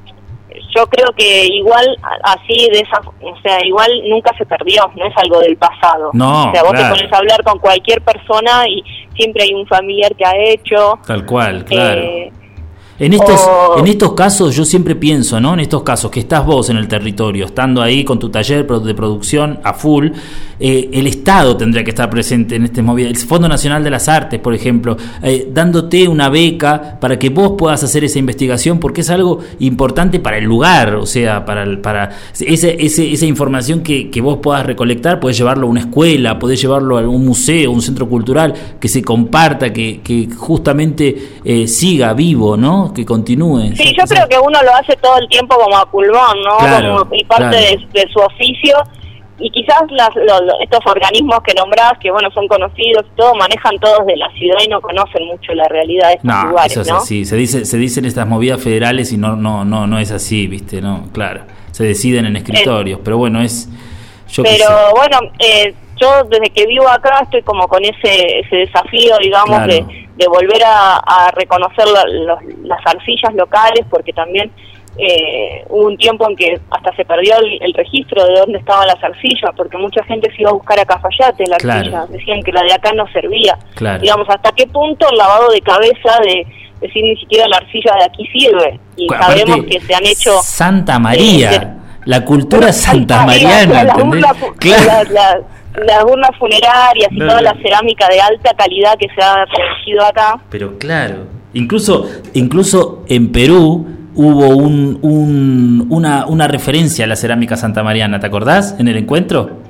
[0.76, 1.86] yo creo que igual
[2.22, 6.10] así de esa, o sea, igual nunca se perdió, no es algo del pasado.
[6.12, 6.94] No, o sea, vos claro.
[6.94, 8.82] te pones a hablar con cualquier persona y
[9.16, 10.98] siempre hay un familiar que ha hecho.
[11.06, 12.00] Tal cual, claro.
[12.02, 12.32] eh,
[12.98, 15.52] En estos, O- en estos casos yo siempre pienso, ¿no?
[15.52, 18.94] En estos casos que estás vos en el territorio, estando ahí con tu taller de
[18.94, 20.08] producción a full,
[20.58, 23.08] eh, el Estado tendría que estar presente en este movida.
[23.08, 27.52] El Fondo Nacional de las Artes, por ejemplo, eh, dándote una beca para que vos
[27.58, 31.78] puedas hacer esa investigación, porque es algo importante para el lugar, o sea, para, el-
[31.80, 36.38] para ese, ese- esa información que, que vos puedas recolectar, podés llevarlo a una escuela,
[36.38, 41.68] podés llevarlo a un museo, un centro cultural, que se comparta, que, que justamente eh,
[41.68, 42.92] siga vivo, ¿no?
[42.94, 43.72] Que continúe.
[43.76, 46.56] Sí, yo creo que uno lo hace todo el tiempo como a pulmón, ¿no?
[46.58, 47.56] Claro, Como- y parte claro.
[47.92, 48.76] de, de su oficio.
[49.38, 53.34] Y quizás las, lo- lo- estos organismos que nombrás, que bueno, son conocidos y todo,
[53.34, 56.72] manejan todos de la ciudad y no conocen mucho la realidad de estos No, lugares,
[56.72, 56.96] eso es ¿no?
[56.96, 57.24] así.
[57.26, 60.80] Se dice, se dicen estas movidas federales y no, no, no, no es así, viste,
[60.80, 61.42] no, claro.
[61.70, 63.68] Se deciden en escritorios, pero bueno, es.
[64.28, 64.66] Yo Pero
[64.96, 69.72] bueno, eh, yo desde que vivo acá estoy como con ese, ese desafío, digamos, Claro.
[69.72, 69.84] de,
[70.16, 74.50] de volver a, a reconocer la- los- las arcillas locales, porque también
[74.98, 78.86] eh, hubo un tiempo en que hasta se perdió el, el registro de dónde estaban
[78.86, 81.78] las arcillas, porque mucha gente se iba a buscar a Cafayate la Claro.
[81.80, 83.58] arcilla, decían que la de acá no servía.
[83.74, 84.00] Claro.
[84.00, 86.46] Digamos, hasta qué punto el lavado de cabeza de,
[86.80, 88.80] decir, ni siquiera la arcilla de aquí sirve.
[88.96, 90.30] Y Aparte, sabemos que se han hecho...
[90.42, 91.68] Santa María, eh,
[92.04, 95.10] la cultura santa Ay, mariana, las urnas Claro.
[95.12, 100.38] las- funerarias y No, toda la cerámica de alta calidad que se ha producido acá.
[100.50, 103.86] Pero claro, incluso, incluso en Perú
[104.16, 108.74] hubo un, un- una, una referencia a la cerámica santa mariana, ¿te acordás?
[108.78, 109.60] En el encuentro.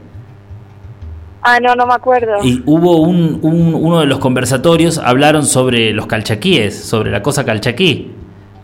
[1.42, 2.38] Ah, no, no me acuerdo.
[2.42, 7.44] Y hubo un, un- uno de los conversatorios, hablaron sobre los calchaquíes, sobre la cosa
[7.44, 8.12] calchaquí.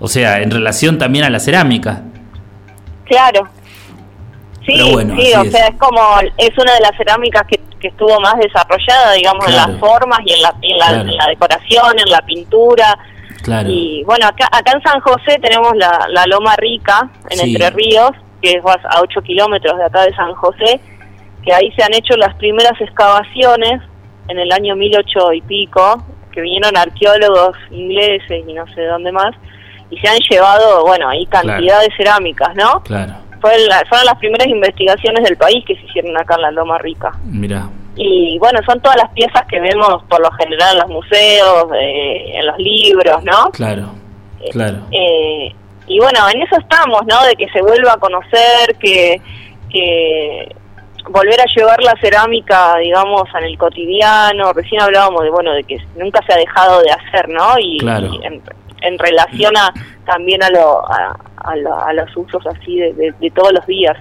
[0.01, 2.03] O sea, en relación también a la cerámica.
[3.05, 3.47] Claro.
[4.66, 5.70] Sí, Pero bueno, sí, o sea, es.
[5.74, 6.01] es como,
[6.39, 10.33] es una de las cerámicas que, que estuvo más desarrollada, digamos, en las formas y
[10.33, 11.01] en la, en la, Claro.
[11.11, 12.99] en la decoración, en la pintura.
[13.43, 13.68] Claro.
[13.68, 17.55] Y bueno, acá, acá en San José tenemos la, la Loma Rica, en Sí.
[17.55, 20.80] Entre Ríos, que es a 8 kilómetros de acá de San José,
[21.45, 23.80] que ahí se han hecho las primeras excavaciones
[24.28, 29.34] en el año 1008 y pico, que vinieron arqueólogos ingleses y no sé dónde más,
[29.90, 32.80] y se han llevado, bueno, ahí cantidad de cerámicas, ¿no?
[32.84, 36.51] Claro, Fue la- fueron las primeras investigaciones del país que se hicieron acá en la
[36.53, 37.11] Loma Rica.
[37.24, 37.68] mira.
[37.97, 42.38] Y bueno, son todas las piezas que vemos por lo general en los museos, eh,
[42.38, 43.51] en los libros, ¿no?
[43.53, 43.90] Claro,
[44.51, 44.78] claro.
[44.90, 45.53] Eh,
[45.86, 47.22] y bueno, en eso estamos, ¿no?
[47.26, 49.20] De que se vuelva a conocer, que,
[49.68, 50.55] que
[51.11, 54.53] volver a llevar la cerámica, digamos, en el cotidiano.
[54.53, 57.59] Recién hablábamos de, bueno, de que nunca se ha dejado de hacer, ¿no?
[57.61, 58.07] Y, Claro.
[58.12, 58.40] y en,
[58.82, 59.72] en relación a,
[60.07, 63.66] también a, lo, a, a lo- a los usos así de, de- de todos los
[63.66, 63.97] días.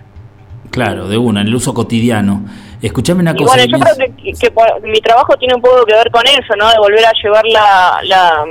[0.69, 2.45] Claro, de una, en el uso cotidiano.
[2.81, 3.55] Escuchame una Y cosa.
[3.55, 6.69] bueno, yo creo que, que mi trabajo tiene un poco que ver con eso, ¿no?
[6.69, 8.43] De volver a llevar la, la,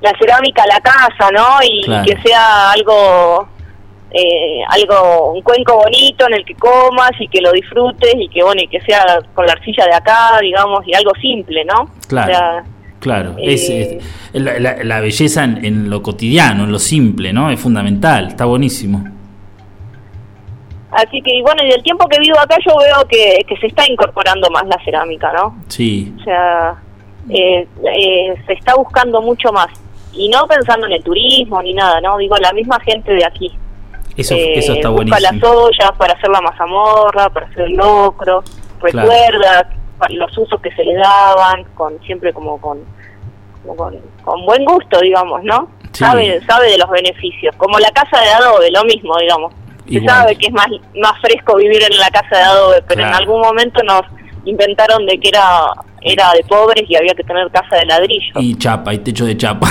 [0.00, 1.58] la cerámica a la casa, ¿no?
[1.64, 2.04] Y, Claro.
[2.04, 3.48] que sea algo,
[4.12, 8.42] eh, algo, un cuenco bonito en el que comas y que lo disfrutes y que,
[8.42, 11.90] bueno, y que sea con la arcilla de acá, digamos, y algo simple, ¿no?
[12.08, 12.32] Claro.
[12.32, 12.64] O sea,
[13.00, 17.32] Claro, Eh, es, es- la, la- la belleza en, en lo cotidiano, en lo simple,
[17.32, 17.50] ¿no?
[17.50, 19.04] Es fundamental, está buenísimo.
[20.92, 23.66] Así que, y bueno, y del tiempo que vivo acá yo veo que, que se
[23.66, 25.56] está incorporando más la cerámica, ¿no?
[25.68, 26.74] Sí, O sea,
[27.30, 27.66] eh,
[27.96, 29.68] eh, se está buscando mucho más.
[30.14, 32.18] Y no pensando en el turismo ni nada, ¿no?
[32.18, 33.50] Digo, la misma gente de aquí.
[34.16, 35.32] eso, Eh, eso está busca buenísimo.
[35.40, 38.42] las ollas para hacer la mazamorra, para hacer el locro,
[38.80, 39.08] Claro.
[39.08, 39.70] recuerda
[40.10, 42.80] los usos que se le daban, con siempre como con,
[43.62, 45.68] como con, con buen gusto, digamos, ¿no?
[45.92, 46.04] Sí.
[46.04, 47.54] Sabe, sabe de los beneficios.
[47.56, 49.54] Como la casa de adobe, lo mismo, digamos.
[49.86, 50.14] Se Igual.
[50.16, 53.40] sabe que es más, más fresco vivir en la casa de adobe, pero en algún
[53.40, 54.02] momento nos
[54.44, 55.72] inventaron de que era
[56.04, 58.40] era de pobres y había que tener casa de ladrillo.
[58.40, 59.68] Y chapa, y techo de chapa.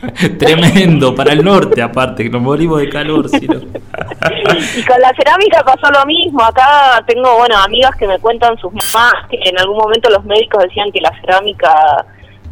[0.38, 3.28] Tremendo, para el norte aparte, que nos morimos de calor.
[3.28, 3.60] si no.
[4.76, 6.42] Y con la cerámica pasó lo mismo.
[6.42, 10.62] Acá tengo, bueno, amigas que me cuentan sus mamás que en algún momento los médicos
[10.64, 12.04] decían que la cerámica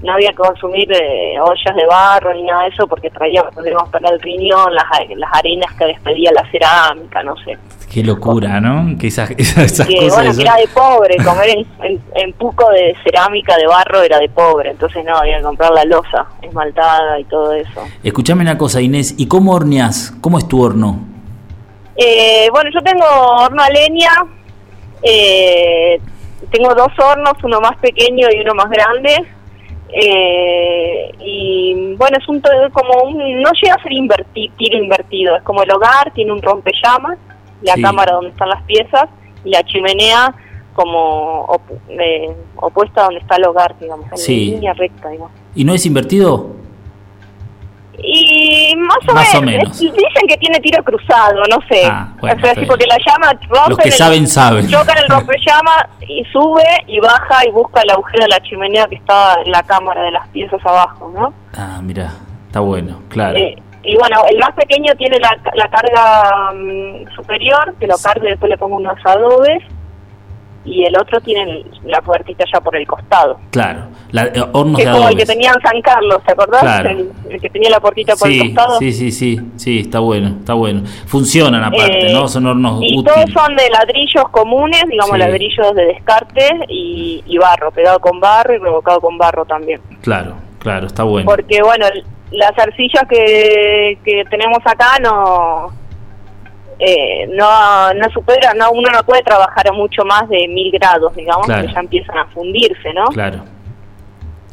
[0.02, 3.88] no había que consumir eh, ollas de barro ni nada de eso porque traía problemas
[3.88, 4.84] para el riñón, las,
[5.16, 7.58] las arenas que despedía la cerámica, no sé.
[7.92, 8.96] Qué locura, ¿no?
[8.98, 10.14] Que esas, esas, esas Que cosas.
[10.14, 14.18] bueno, que era de pobre, comer en, en, en puco de cerámica de barro era
[14.18, 17.82] de pobre, entonces no, había que comprar la losa esmaltada y todo eso.
[18.04, 20.14] Escuchame una cosa, Inés, ¿y cómo horneás?
[20.20, 21.00] ¿Cómo es tu horno?
[21.96, 24.10] Eh, bueno, yo tengo horno a leña,
[25.02, 26.00] eh,
[26.52, 29.26] tengo dos hornos, uno más pequeño y uno más grande.
[29.90, 35.42] Eh, y bueno, es un como un, no llega a ser inverti- tiro invertido, es
[35.42, 37.18] como el hogar, tiene un rompellamas,
[37.62, 37.82] la Sí.
[37.82, 39.08] cámara donde están las piezas
[39.44, 40.34] y la chimenea
[40.74, 44.50] como eh, opuesta a donde está el hogar, digamos, en Sí.
[44.52, 45.32] línea recta, digamos.
[45.54, 46.50] ¿Y no es invertido?
[48.02, 49.78] Y más o Más o menos.
[49.78, 51.84] Dicen que tiene tiro cruzado, no sé.
[51.84, 53.70] Ah, bueno, o sea, sí, porque la llama rompe.
[53.70, 54.68] Los que saben, saben.
[54.68, 58.96] Chocan el rompellama y sube y baja y busca el agujero de la chimenea que
[58.96, 61.32] está en la cámara de las piezas abajo, ¿no?
[61.56, 62.12] Ah, mira,
[62.46, 63.36] está bueno, claro.
[63.36, 68.26] Eh, y bueno, el más pequeño tiene la, la carga mm, superior, que lo cargo
[68.26, 69.62] y después le pongo unos adobes.
[70.70, 73.38] Y el otro tiene el- la puertita ya por el costado.
[73.50, 76.60] Claro, la, eh, hornos Que de como el que tenía en San Carlos, ¿te acordás?
[76.60, 76.90] Claro.
[76.90, 78.78] El, el que tenía la puertita por el Sí, costado.
[78.78, 80.82] sí, sí, sí, sí, está bueno, está bueno.
[81.06, 82.28] Funcionan aparte, Eh, ¿no?
[82.28, 83.04] Son hornos Y útiles.
[83.14, 85.18] todos son de ladrillos comunes, digamos Sí.
[85.18, 89.80] ladrillos de descarte y, y barro, pegado con barro y revocado con barro también.
[90.02, 91.24] Claro, claro, está bueno.
[91.30, 91.86] Porque bueno,
[92.30, 95.68] las arcillas que, que tenemos acá no
[96.78, 101.14] eh, no, no supera, no, uno no puede trabajar a mucho más de mil grados,
[101.16, 101.66] digamos, Claro.
[101.66, 103.06] que ya empiezan a fundirse, ¿no?
[103.06, 103.44] Claro,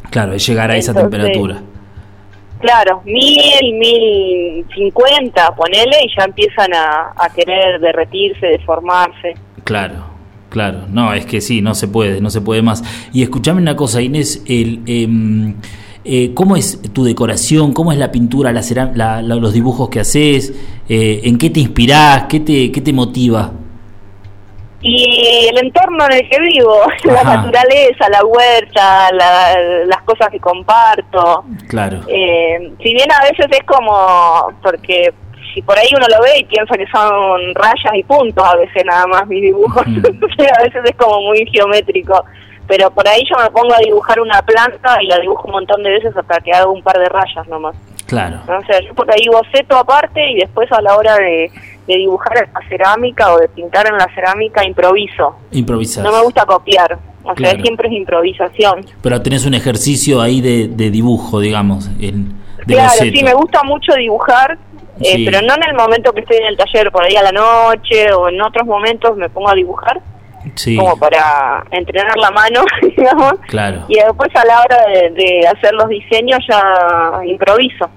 [0.09, 1.61] claro, es llegar a esa Entonces, temperatura.
[2.61, 9.36] Claro, mil, mil cincuenta, ponele, y ya empiezan a, a querer derretirse, deformarse.
[9.63, 10.05] Claro,
[10.49, 10.86] claro.
[10.89, 12.82] No, es que sí, no se puede, no se puede más.
[13.13, 15.55] Y escuchame una cosa, Inés, el, em,
[16.06, 17.74] eh, ¿cómo es tu decoración?
[17.74, 18.62] ¿Cómo es la pintura, la,
[18.93, 20.53] la- la- los dibujos que haces?
[20.88, 22.26] Eh, ¿En qué te inspirás?
[22.30, 23.51] ¿Qué te, qué te motiva?
[24.82, 30.39] Y el entorno en el que vivo, la naturaleza, la huerta, la- las cosas que
[30.39, 31.43] comparto.
[31.68, 32.01] Claro.
[32.08, 35.12] Eh, si bien a veces es como, porque
[35.53, 38.84] si por ahí uno lo ve y piensa que son rayas y puntos a veces
[38.86, 42.24] nada más mis dibujos, a veces es como muy geométrico,
[42.68, 45.84] pero por ahí yo me pongo a dibujar una planta y la dibujo un montón
[45.84, 47.76] de veces hasta que hago un par de rayas nomás.
[48.07, 48.38] Claro.
[48.43, 51.49] O sea, yo por ahí boceto aparte y después a la hora de,
[51.88, 55.36] de dibujar la cerámica o de pintar en la cerámica improviso.
[55.51, 56.03] Improvisas.
[56.03, 58.86] No me gusta copiar, o sea, siempre es improvisación.
[59.01, 62.30] Pero tenés un ejercicio ahí de, de dibujo, digamos, en,
[62.66, 63.18] de Claro, boceto.
[63.18, 64.57] sí, me gusta mucho dibujar,
[65.01, 65.26] eh, Sí.
[65.26, 68.13] pero no en el momento que estoy en el taller, por ahí a la noche
[68.13, 69.99] o en otros momentos me pongo a dibujar
[70.56, 72.62] Sí, como para entrenar la mano,
[72.96, 73.86] digamos, claro.
[73.88, 76.62] y después a la hora de, de hacer los diseños ya
[77.26, 77.89] improviso,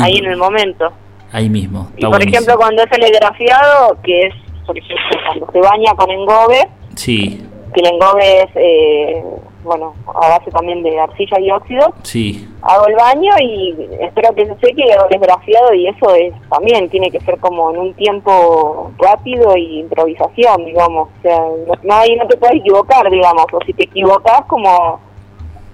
[0.00, 0.92] ahí en el momento.
[1.32, 1.90] Ahí mismo.
[1.96, 2.34] Y por buenísimo.
[2.36, 4.34] ejemplo cuando es el engrafiado, que es,
[4.66, 9.22] por ejemplo, cuando se baña con engobe, Sí, que el engobe es, eh,
[9.64, 14.46] bueno, a base también de arcilla y óxido, sí, hago el baño y espero que
[14.46, 17.94] se seque hago el esgrafiado y eso es también tiene que ser como en un
[17.94, 21.08] tiempo rápido y improvisación, digamos.
[21.18, 25.00] O sea, no, no, ahí no te puedes equivocar, digamos, o si te equivocas como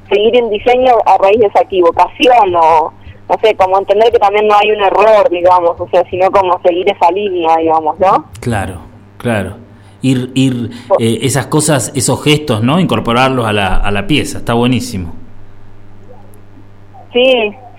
[0.09, 2.93] seguir en diseño a raíz de esa equivocación o
[3.29, 6.61] no sé, como entender que también no hay un error, digamos, o sea, sino como
[6.61, 8.27] seguir esa línea, digamos, ¿no?
[8.41, 8.81] claro,
[9.17, 9.64] claro.
[10.07, 12.79] Ir, ir eh, esas cosas, esos gestos, ¿no?
[12.79, 14.37] Incorporarlos a la, a la pieza.
[14.37, 15.15] Está buenísimo.
[17.15, 17.25] Sí,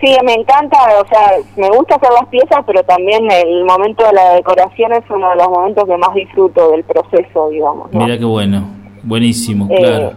[0.01, 4.13] sí, me encanta, o sea, me gusta hacer las piezas, pero también el momento de
[4.13, 7.91] la decoración es uno de los momentos que más disfruto del proceso, digamos.
[7.91, 7.99] ¿no?
[7.99, 8.63] Mira qué bueno.
[9.03, 10.13] Buenísimo, Eh, claro.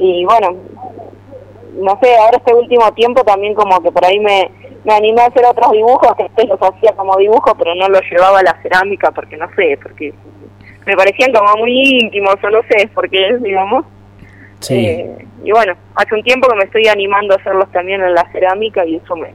[0.00, 0.56] Y bueno,
[1.80, 4.50] no sé, ahora este último tiempo también como que por ahí me,
[4.84, 8.00] me animé a hacer otros dibujos, que antes los hacía como dibujo, pero no los
[8.10, 10.12] llevaba a la cerámica porque no sé, porque
[10.86, 13.84] me parecían como muy íntimos o no sé por qué, digamos.
[14.60, 18.14] Sí, Eh, y bueno, hace un tiempo que me estoy animando a hacerlos también en
[18.14, 19.28] la cerámica y eso me,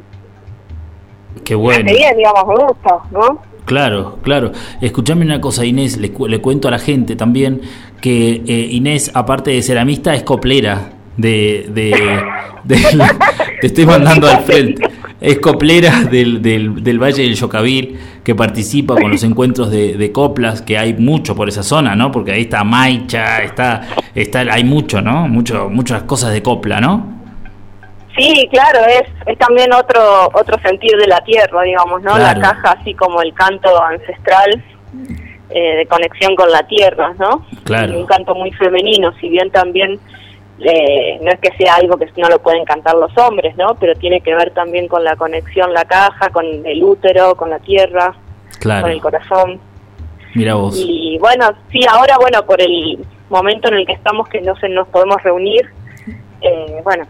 [1.43, 1.83] qué me bueno.
[1.91, 3.41] bien, digamos, me gusta, ¿no?
[3.65, 4.51] Claro, claro.
[4.81, 7.61] Escuchame una cosa, Inés, le, cu- le cuento a la gente también
[8.01, 11.67] que eh, Inés, aparte de ceramista, es coplera de...
[11.69, 12.23] de,
[12.63, 13.15] de la-
[13.61, 14.87] te estoy mandando al frente.
[15.19, 20.11] Es coplera del, del, del Valle del Yocavil, que participa con los encuentros de, de
[20.13, 22.09] coplas, que hay mucho por esa zona, ¿no?
[22.11, 23.81] Porque ahí está Maicha, está,
[24.15, 25.27] está, hay mucho, ¿no?
[25.27, 27.19] Mucho, muchas cosas de copla, ¿no?
[28.17, 32.13] Sí, claro, es, es también otro otro sentir de la tierra, digamos, ¿no?
[32.13, 32.39] Claro.
[32.39, 34.63] La caja así como el canto ancestral
[35.49, 37.45] eh, de conexión con la tierra, ¿no?
[37.63, 37.93] Claro.
[37.93, 39.99] Y un canto muy femenino, si bien también
[40.61, 43.75] eh, no es que sea algo que no lo pueden cantar los hombres, ¿no?
[43.79, 47.59] Pero tiene que ver también con la conexión, la caja, con el útero, con la
[47.59, 48.13] tierra,
[48.61, 49.59] con el corazón.
[50.35, 50.75] Mira vos.
[50.77, 52.99] Y bueno, sí, ahora, bueno, por el
[53.29, 55.69] momento en el que estamos, que no se nos podemos reunir,
[56.41, 57.05] eh, bueno,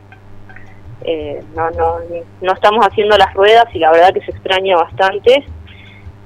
[1.01, 1.97] eh, no, no,
[2.41, 5.43] no estamos haciendo las ruedas y la verdad que se extraña bastante,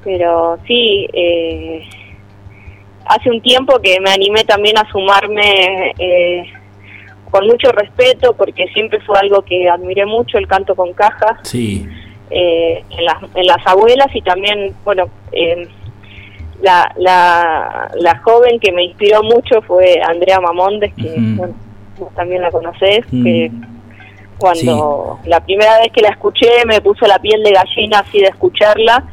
[0.03, 1.87] pero sí, eh,
[3.05, 6.53] hace un tiempo que me animé también a sumarme eh,
[7.33, 11.89] con mucho respeto, porque siempre fue algo que admiré mucho, el canto con caja Sí,
[12.29, 15.67] eh, en, las, en las abuelas y también, bueno, eh,
[16.61, 21.55] la, la, la joven que me inspiró mucho fue Andrea Mamondes, que bueno,
[21.97, 23.49] vos también la conocés, que
[24.37, 28.27] cuando la primera vez que la escuché me puso la piel de gallina así de
[28.27, 29.03] escucharla.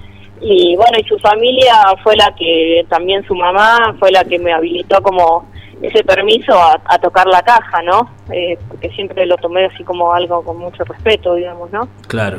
[0.42, 4.52] Y bueno, y su familia fue la que, también su mamá fue la que me
[4.52, 5.46] habilitó como
[5.82, 8.10] ese permiso a, a tocar la caja, ¿no?
[8.32, 11.88] Eh, porque siempre lo tomé así como algo con mucho respeto, digamos, ¿no?
[12.06, 12.38] claro,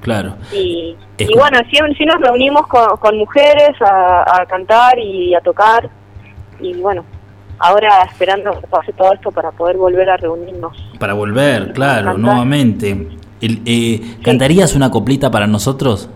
[0.00, 0.36] claro.
[0.52, 0.96] Y,
[1.34, 5.88] bueno, sí, sí nos reunimos con, con mujeres a, a cantar y a tocar.
[6.60, 7.04] Y bueno,
[7.58, 10.76] ahora esperando que pase todo esto para poder volver a reunirnos.
[10.98, 13.08] Para volver, claro, nuevamente.
[13.40, 16.08] El, eh, ¿Cantarías una coplita para nosotros?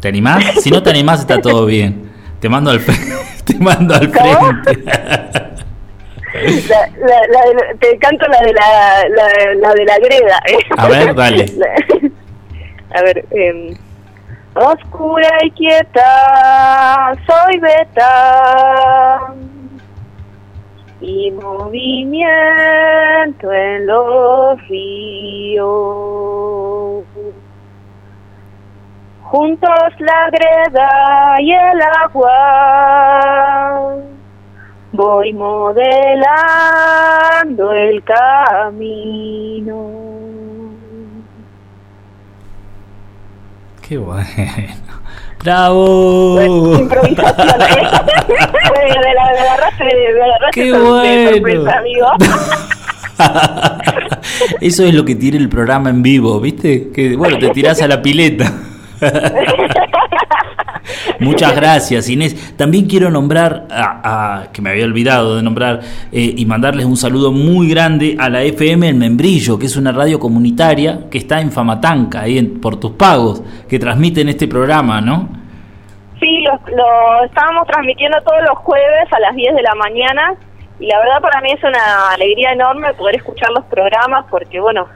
[0.00, 0.44] ¿Te animás?
[0.60, 2.12] Si no te animás está todo bien.
[2.40, 2.80] Te mando al,
[3.44, 4.84] te mando al frente.
[6.68, 10.38] La, la- la de- te canto la de la, la, la de la greda.
[10.46, 10.58] ¿eh?
[10.76, 11.44] A ver, dale.
[12.96, 13.74] A ver, em,
[14.54, 19.32] oscura y quieta, soy beta.
[21.00, 22.32] Y movimiento
[23.52, 25.64] en los ríos.
[29.22, 33.96] Juntos la greda y el agua.
[34.96, 35.82] Voy modelando
[37.72, 39.90] el camino.
[43.82, 44.24] Qué bueno.
[45.42, 46.76] ¡Bravo!
[46.78, 47.48] Improvisación.
[47.60, 47.88] ¿eh?
[48.68, 51.30] Bueno, la, ¡Qué bueno!
[51.30, 52.06] sorpresa, amigo.
[54.60, 56.92] Eso es lo que tiene el programa en vivo, ¿viste?
[56.92, 58.52] Que bueno, te tirás a la pileta.
[61.20, 62.56] Muchas gracias, Inés.
[62.56, 65.80] También quiero nombrar, a, que me había olvidado de nombrar,
[66.12, 69.92] eh, y mandarles un saludo muy grande a la FM El Membrillo, que es una
[69.92, 75.00] radio comunitaria que está en Famatanca, ahí en, por tus pagos, que transmiten este programa,
[75.00, 75.28] ¿no?
[76.20, 80.34] Sí, lo, lo estábamos transmitiendo todos los jueves a las 10 de la mañana
[80.78, 84.88] y la verdad para mí es una alegría enorme poder escuchar los programas porque, bueno,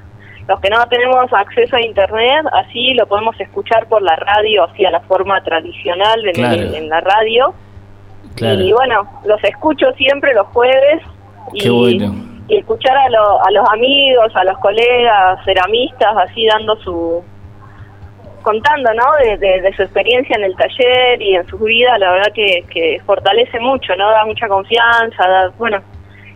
[0.48, 4.84] los que no tenemos acceso a internet, así lo podemos escuchar por la radio, así
[4.84, 6.54] a la forma tradicional en, Claro.
[6.62, 7.54] el- en la radio.
[8.34, 8.60] Claro.
[8.60, 11.02] Y bueno, los escucho siempre los jueves.
[11.52, 12.14] Y, Qué bueno.
[12.48, 17.22] y escuchar a, lo- a los amigos, a los colegas, ceramistas, así dando su.
[18.42, 19.04] contando, ¿no?
[19.22, 22.64] De, de- de su experiencia en el taller y en sus vidas, la verdad que,
[22.70, 24.08] que fortalece mucho, ¿no?
[24.10, 25.78] Da mucha confianza, da- bueno,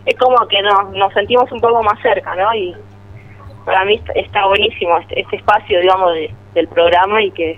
[0.05, 2.53] es como que nos, nos sentimos un poco más cerca, ¿no?
[2.53, 2.75] Y
[3.65, 7.57] para mí está, buenísimo este, este espacio, digamos, de- del programa y que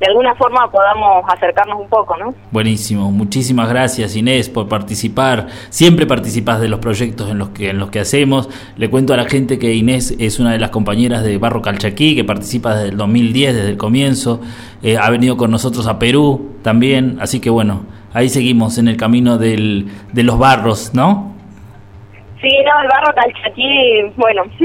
[0.00, 2.34] de alguna forma podamos acercarnos un poco, ¿no?
[2.50, 5.46] Buenísimo, muchísimas gracias Inés por participar.
[5.70, 8.48] Siempre participás de los proyectos en los que en los que hacemos.
[8.76, 12.16] Le cuento a la gente que Inés es una de las compañeras de Barro Calchaquí
[12.16, 14.40] que participa desde el 2010, desde el comienzo.
[14.82, 17.82] Eh, ha venido con nosotros a Perú también, así que bueno,
[18.12, 21.31] ahí seguimos en el camino del, de los barros, ¿no?
[22.42, 24.42] Sí, no, el barro calchaquí, bueno,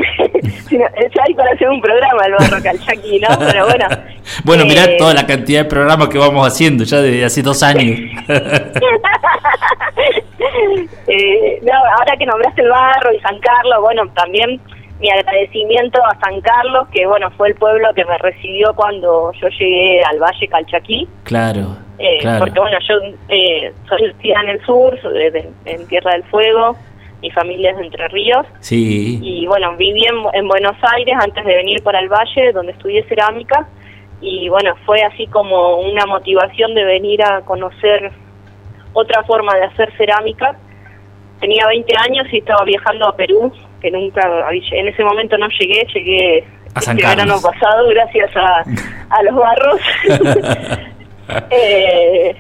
[0.72, 3.28] ya hay para hacer un programa el barro calchaquí, ¿no?
[3.40, 3.86] Pero bueno.
[4.44, 7.64] Bueno, eh, mirá toda la cantidad de programas que vamos haciendo ya desde hace dos
[7.64, 7.98] años.
[11.08, 14.60] eh, no, ahora que nombraste el barro y San Carlos, bueno, también
[15.00, 19.48] mi agradecimiento a San Carlos, que bueno, fue el pueblo que me recibió cuando yo
[19.48, 21.08] llegué al Valle Calchaquí.
[21.24, 22.40] claro, Eh, claro.
[22.40, 22.96] Porque bueno, yo
[23.30, 25.00] eh, soy nacida en el sur,
[25.66, 26.76] en Tierra del Fuego,
[27.28, 28.46] mi familia es de Entre Ríos.
[28.60, 32.72] Sí, Y bueno, viví en, en Buenos Aires antes de venir para el Valle, donde
[32.72, 33.68] estudié cerámica.
[34.22, 38.12] Y bueno, fue así como una motivación de venir a conocer
[38.94, 40.56] otra forma de hacer cerámica.
[41.40, 43.52] Tenía 20 años y estaba viajando a Perú,
[43.82, 48.64] que nunca, en ese momento no llegué, llegué A San este verano pasado gracias a,
[49.10, 49.82] a los barros.
[51.52, 52.34] Eh,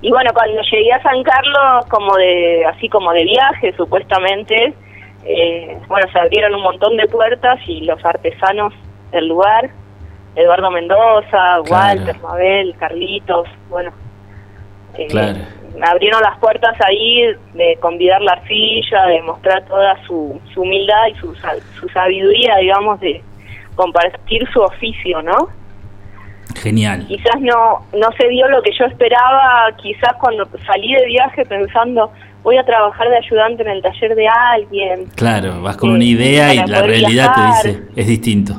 [0.00, 4.72] y bueno, cuando llegué a San Carlos, como de, así como de viaje, supuestamente,
[5.24, 8.72] eh, bueno, se abrieron un montón de puertas y los artesanos
[9.10, 9.70] del lugar,
[10.36, 13.90] Eduardo Mendoza, Walter, Mabel, Carlitos, bueno,
[14.96, 15.38] eh, Claro.
[15.82, 21.14] abrieron las puertas ahí de convidar la arcilla, de mostrar toda su, su humildad y
[21.16, 23.20] su, su sabiduría, digamos, de
[23.74, 25.48] compartir su oficio, ¿no?
[26.58, 27.06] Genial.
[27.08, 32.10] quizás no no se dio lo que yo esperaba quizás cuando salí de viaje pensando
[32.42, 36.04] voy a trabajar de ayudante en el taller de alguien Claro, vas con eh, una
[36.04, 37.62] idea y la realidad viajar.
[37.62, 38.52] te dice, es distinto.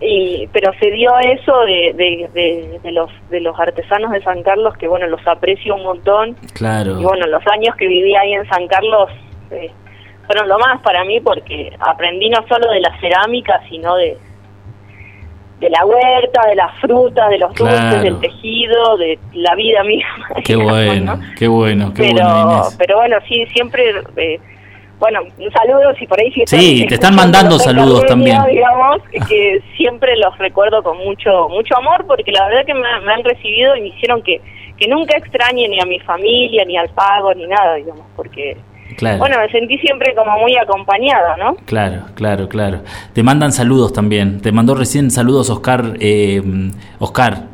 [0.00, 4.42] y pero se dio eso de, de, de, de los de los artesanos de San
[4.42, 8.34] Carlos que bueno los aprecio un montón Claro, y bueno los años que viví ahí
[8.34, 9.08] en San Carlos
[9.50, 9.70] eh,
[10.26, 14.16] fueron lo más para mí porque aprendí no solo de la cerámica sino de
[15.60, 18.02] de la huerta, de las frutas, de los dulces, Claro.
[18.02, 20.26] del tejido, de la vida misma.
[20.44, 21.22] qué digamos, bueno, ¿no?
[21.38, 22.74] qué bueno, qué pero, bueno Inés.
[22.78, 23.84] pero bueno, sí, siempre,
[24.16, 24.40] eh,
[24.98, 28.38] bueno, un saludo si por ahí sí Sí, te están mandando saludos también.
[28.50, 28.98] digamos,
[29.28, 33.24] que siempre los recuerdo con mucho mucho amor porque la verdad que me, me han
[33.24, 34.40] recibido y me hicieron que,
[34.76, 38.56] que nunca extrañe ni a mi familia, ni al pago, ni nada, digamos, porque,
[38.96, 41.56] Claro, bueno, me sentí siempre como muy acompañada, ¿no?
[41.66, 42.82] claro, claro, claro.
[43.12, 44.40] Te mandan saludos también.
[44.40, 46.42] Te mandó recién saludos Oscar, eh,
[46.98, 47.48] Oscar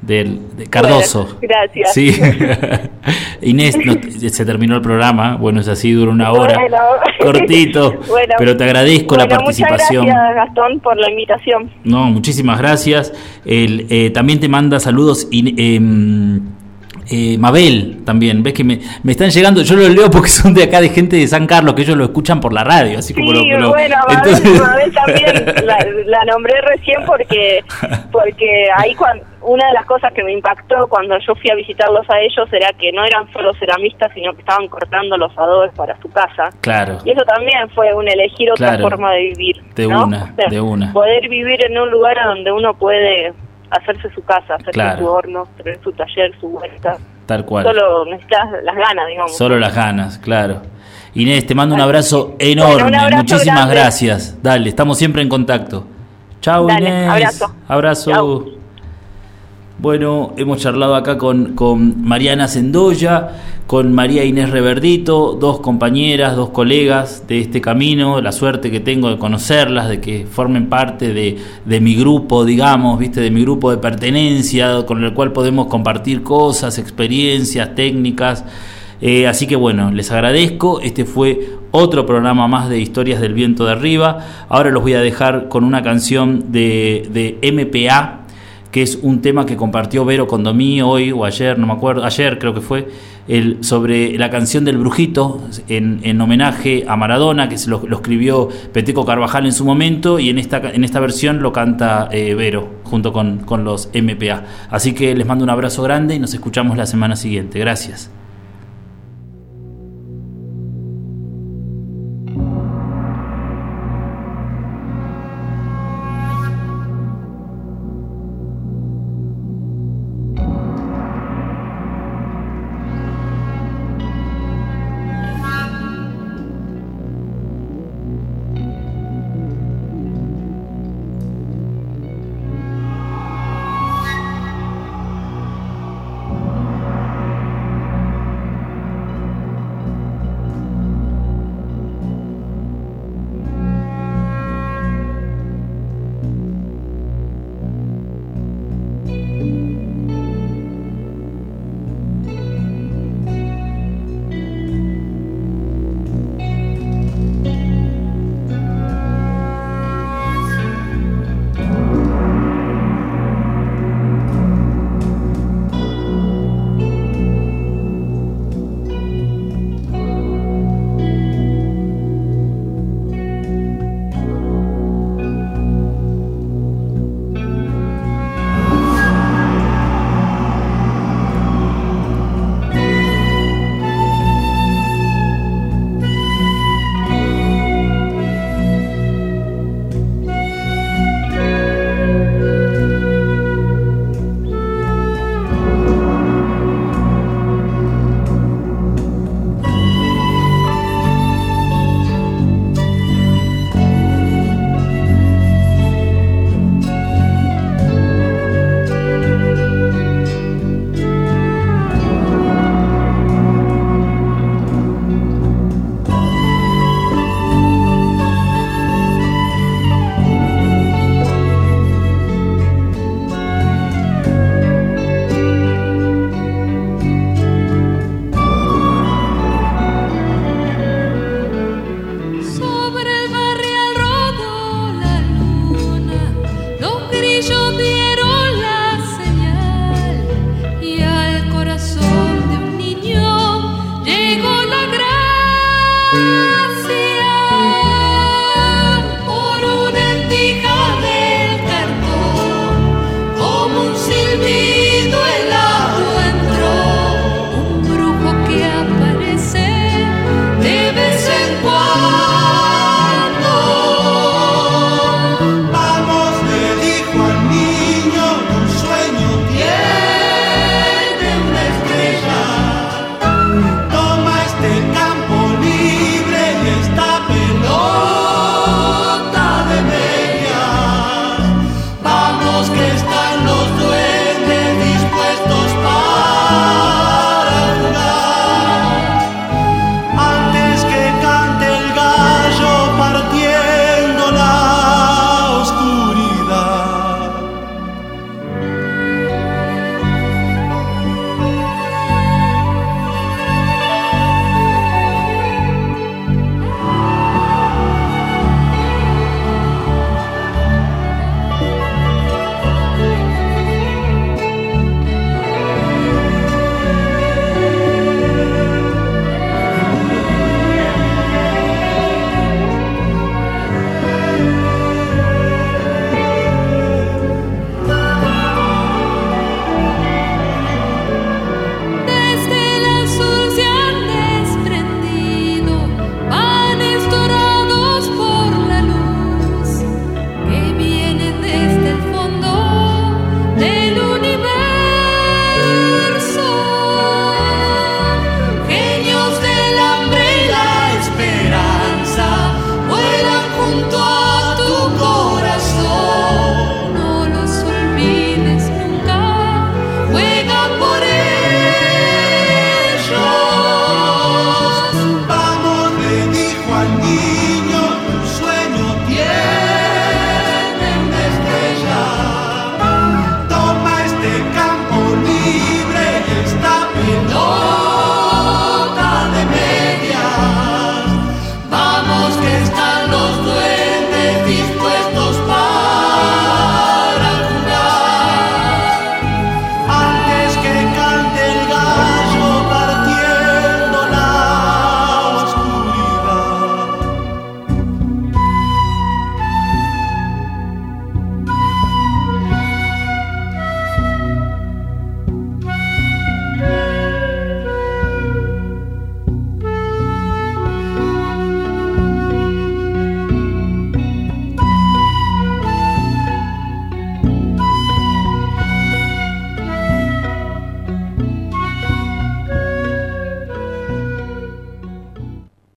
[0.00, 1.24] del de Cardoso.
[1.24, 1.92] Bueno, gracias.
[1.92, 2.12] Sí.
[3.42, 3.94] Inés, no-
[4.30, 5.36] se terminó el programa.
[5.36, 6.54] Bueno, es así, dura una hora.
[6.58, 6.76] Bueno.
[7.20, 7.94] Cortito.
[8.08, 8.34] Bueno.
[8.38, 10.04] pero te agradezco la participación.
[10.06, 11.70] Muchas gracias, Gastón, por la invitación.
[11.84, 13.12] No, muchísimas gracias.
[13.44, 16.40] El, eh, también te manda saludos y, em,
[17.10, 18.42] eh, Mabel también.
[18.42, 21.16] Ves que me, me están llegando, yo los leo porque son de acá de gente
[21.16, 23.68] de San Carlos, que ellos lo escuchan por la radio, así como Sí, lo, lo-
[23.70, 27.62] bueno, Mabel, Entonces- Mabel también la, la nombré recién porque
[28.12, 28.94] porque ahí
[29.42, 32.68] una de las cosas que me impactó cuando yo fui a visitarlos a ellos era
[32.78, 36.50] que no eran solo ceramistas, sino que estaban cortando los adobes para su casa.
[36.62, 38.82] Claro, Y eso también fue un elegir otra Claro.
[38.88, 39.62] forma de vivir.
[39.76, 40.04] De ¿no?
[40.04, 40.92] una, de una.
[40.92, 43.32] Poder vivir en un lugar donde uno puede
[43.70, 44.98] hacerse su casa, hacerse Claro.
[44.98, 46.96] su horno, tener su taller, su huerta.
[47.26, 47.64] tal cual.
[47.64, 49.36] Solo necesitas las ganas, digamos.
[49.36, 50.62] Solo las ganas, claro.
[51.14, 52.72] Inés, te mando un abrazo enorme.
[52.74, 53.74] Bueno, un abrazo Muchísimas grande.
[53.74, 54.38] gracias.
[54.42, 55.86] Dale, estamos siempre en contacto.
[56.40, 57.08] Chao, Inés.
[57.10, 57.54] abrazo.
[57.66, 58.10] Abrazo.
[58.12, 58.55] Chau.
[59.78, 61.54] Bueno, hemos charlado acá con,
[62.02, 63.28] Mariana Sendoya,
[63.66, 69.10] con María Inés Reverdito, dos compañeras, dos colegas de este camino, la suerte que tengo
[69.10, 73.76] de conocerlas, de que formen parte de, mi grupo, digamos, viste, de mi grupo de
[73.76, 78.46] pertenencia, con el cual podemos compartir cosas, experiencias, técnicas.
[79.02, 80.80] Eh, así que bueno, les agradezco.
[80.80, 84.24] Este fue otro programa más de Historias del Viento de Arriba.
[84.48, 88.25] Ahora los voy a dejar con una canción de MPA
[88.76, 92.38] que es un tema que compartió Vero Condomí hoy o ayer, no me acuerdo, ayer
[92.38, 92.86] creo que fue,
[93.26, 98.50] el, sobre la canción del Brujito, en, en homenaje a Maradona, que se lo, escribió
[98.74, 102.68] Peteco Carvajal en su momento, y en esta, en esta versión lo canta eh, Vero,
[102.84, 104.44] junto con, con los MPA.
[104.68, 107.58] Así que les mando un abrazo grande y nos escuchamos la semana siguiente.
[107.58, 108.10] Gracias.